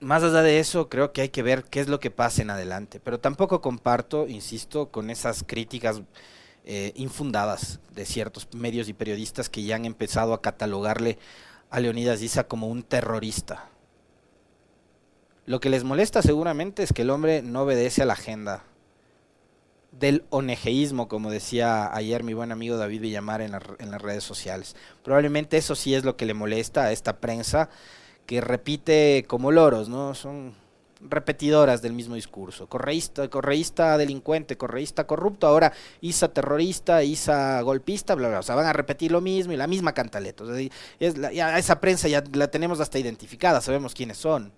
más 0.00 0.22
allá 0.22 0.42
de 0.42 0.58
eso, 0.58 0.88
creo 0.88 1.12
que 1.12 1.22
hay 1.22 1.28
que 1.28 1.42
ver 1.42 1.64
qué 1.64 1.80
es 1.80 1.88
lo 1.88 2.00
que 2.00 2.10
pasa 2.10 2.42
en 2.42 2.50
adelante, 2.50 3.00
pero 3.00 3.20
tampoco 3.20 3.60
comparto, 3.60 4.26
insisto, 4.28 4.90
con 4.90 5.10
esas 5.10 5.44
críticas 5.46 6.02
eh, 6.64 6.92
infundadas 6.96 7.80
de 7.92 8.04
ciertos 8.04 8.48
medios 8.52 8.88
y 8.88 8.92
periodistas 8.94 9.48
que 9.48 9.62
ya 9.62 9.76
han 9.76 9.84
empezado 9.84 10.34
a 10.34 10.42
catalogarle 10.42 11.18
a 11.70 11.80
Leonidas 11.80 12.20
Diza 12.20 12.44
como 12.44 12.68
un 12.68 12.82
terrorista. 12.82 13.68
Lo 15.52 15.60
que 15.60 15.68
les 15.68 15.84
molesta 15.84 16.22
seguramente 16.22 16.82
es 16.82 16.94
que 16.94 17.02
el 17.02 17.10
hombre 17.10 17.42
no 17.42 17.64
obedece 17.64 18.00
a 18.00 18.06
la 18.06 18.14
agenda 18.14 18.64
del 19.90 20.24
onejeísmo, 20.30 21.08
como 21.08 21.30
decía 21.30 21.94
ayer 21.94 22.22
mi 22.22 22.32
buen 22.32 22.52
amigo 22.52 22.78
David 22.78 23.02
Villamar 23.02 23.42
en, 23.42 23.52
en 23.78 23.90
las 23.90 24.00
redes 24.00 24.24
sociales. 24.24 24.74
Probablemente 25.04 25.58
eso 25.58 25.74
sí 25.74 25.94
es 25.94 26.06
lo 26.06 26.16
que 26.16 26.24
le 26.24 26.32
molesta 26.32 26.84
a 26.84 26.92
esta 26.92 27.18
prensa 27.18 27.68
que 28.24 28.40
repite 28.40 29.26
como 29.28 29.52
loros, 29.52 29.90
¿no? 29.90 30.14
Son 30.14 30.54
repetidoras 31.02 31.82
del 31.82 31.92
mismo 31.92 32.14
discurso. 32.14 32.66
Correísta, 32.66 33.28
correísta 33.28 33.98
delincuente, 33.98 34.56
correísta 34.56 35.06
corrupto, 35.06 35.46
ahora 35.46 35.74
ISA 36.00 36.28
terrorista, 36.28 37.04
ISA 37.04 37.60
golpista, 37.60 38.14
bla, 38.14 38.28
bla, 38.28 38.38
O 38.38 38.42
sea, 38.42 38.54
van 38.54 38.68
a 38.68 38.72
repetir 38.72 39.12
lo 39.12 39.20
mismo 39.20 39.52
y 39.52 39.58
la 39.58 39.66
misma 39.66 39.92
cantaleta. 39.92 40.44
es 40.98 41.14
ya 41.34 41.58
esa 41.58 41.78
prensa 41.78 42.08
ya 42.08 42.24
la 42.32 42.50
tenemos 42.50 42.80
hasta 42.80 42.98
identificada, 42.98 43.60
sabemos 43.60 43.92
quiénes 43.92 44.16
son. 44.16 44.50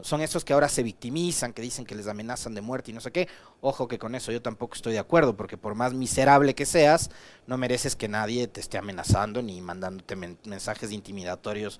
Son 0.00 0.22
esos 0.22 0.42
que 0.42 0.54
ahora 0.54 0.70
se 0.70 0.82
victimizan, 0.82 1.52
que 1.52 1.60
dicen 1.60 1.84
que 1.84 1.94
les 1.94 2.06
amenazan 2.06 2.54
de 2.54 2.62
muerte 2.62 2.90
y 2.90 2.94
no 2.94 3.02
sé 3.02 3.12
qué. 3.12 3.28
Ojo 3.60 3.88
que 3.88 3.98
con 3.98 4.14
eso 4.14 4.32
yo 4.32 4.40
tampoco 4.40 4.74
estoy 4.74 4.94
de 4.94 4.98
acuerdo, 4.98 5.36
porque 5.36 5.58
por 5.58 5.74
más 5.74 5.92
miserable 5.92 6.54
que 6.54 6.64
seas, 6.64 7.10
no 7.46 7.58
mereces 7.58 7.94
que 7.94 8.08
nadie 8.08 8.48
te 8.48 8.60
esté 8.60 8.78
amenazando 8.78 9.42
ni 9.42 9.60
mandándote 9.60 10.16
mensajes 10.16 10.92
intimidatorios 10.92 11.78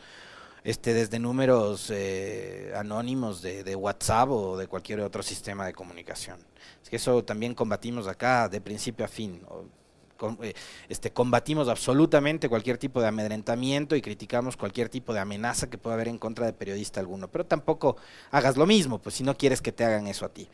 este, 0.63 0.93
desde 0.93 1.19
números 1.19 1.91
eh, 1.91 2.75
anónimos 2.77 3.41
de, 3.41 3.65
de, 3.65 3.75
WhatsApp 3.75 4.29
o 4.31 4.59
de 4.59 4.67
cualquier 4.69 5.01
otro 5.01 5.23
sistema 5.23 5.65
de 5.65 5.73
comunicación. 5.73 6.39
Es 6.83 6.91
que 6.91 6.97
eso 6.97 7.25
también 7.25 7.55
combatimos 7.55 8.07
acá 8.09 8.47
de 8.47 8.61
principio 8.61 9.07
a 9.07 9.09
fin. 9.09 9.41
Eh, 10.43 10.55
este, 10.89 11.13
combatimos 11.13 11.69
absolutamente 11.69 12.49
cualquier 12.49 12.79
tipo 12.79 13.01
de 13.01 13.09
amedrentamiento 13.09 13.97
y 13.97 14.03
criticamos 14.03 14.57
cualquier 14.57 14.89
tipo 14.89 15.13
de 15.13 15.21
amenaza 15.21 15.69
que 15.69 15.79
pueda 15.79 15.95
haber 15.95 16.09
en 16.09 16.19
contra 16.19 16.47
de 16.47 16.53
periodista 16.53 17.01
alguno. 17.01 17.29
Pero 17.29 17.47
tampoco 17.47 17.97
hagas 18.31 18.57
lo 18.57 18.67
mismo, 18.67 18.99
pues 19.01 19.17
si 19.17 19.25
no 19.25 19.37
quieres 19.37 19.63
que 19.63 19.73
te 19.73 19.85
hagan 19.85 20.07
eso 20.07 20.25
a 20.25 20.29
ti. 20.29 20.49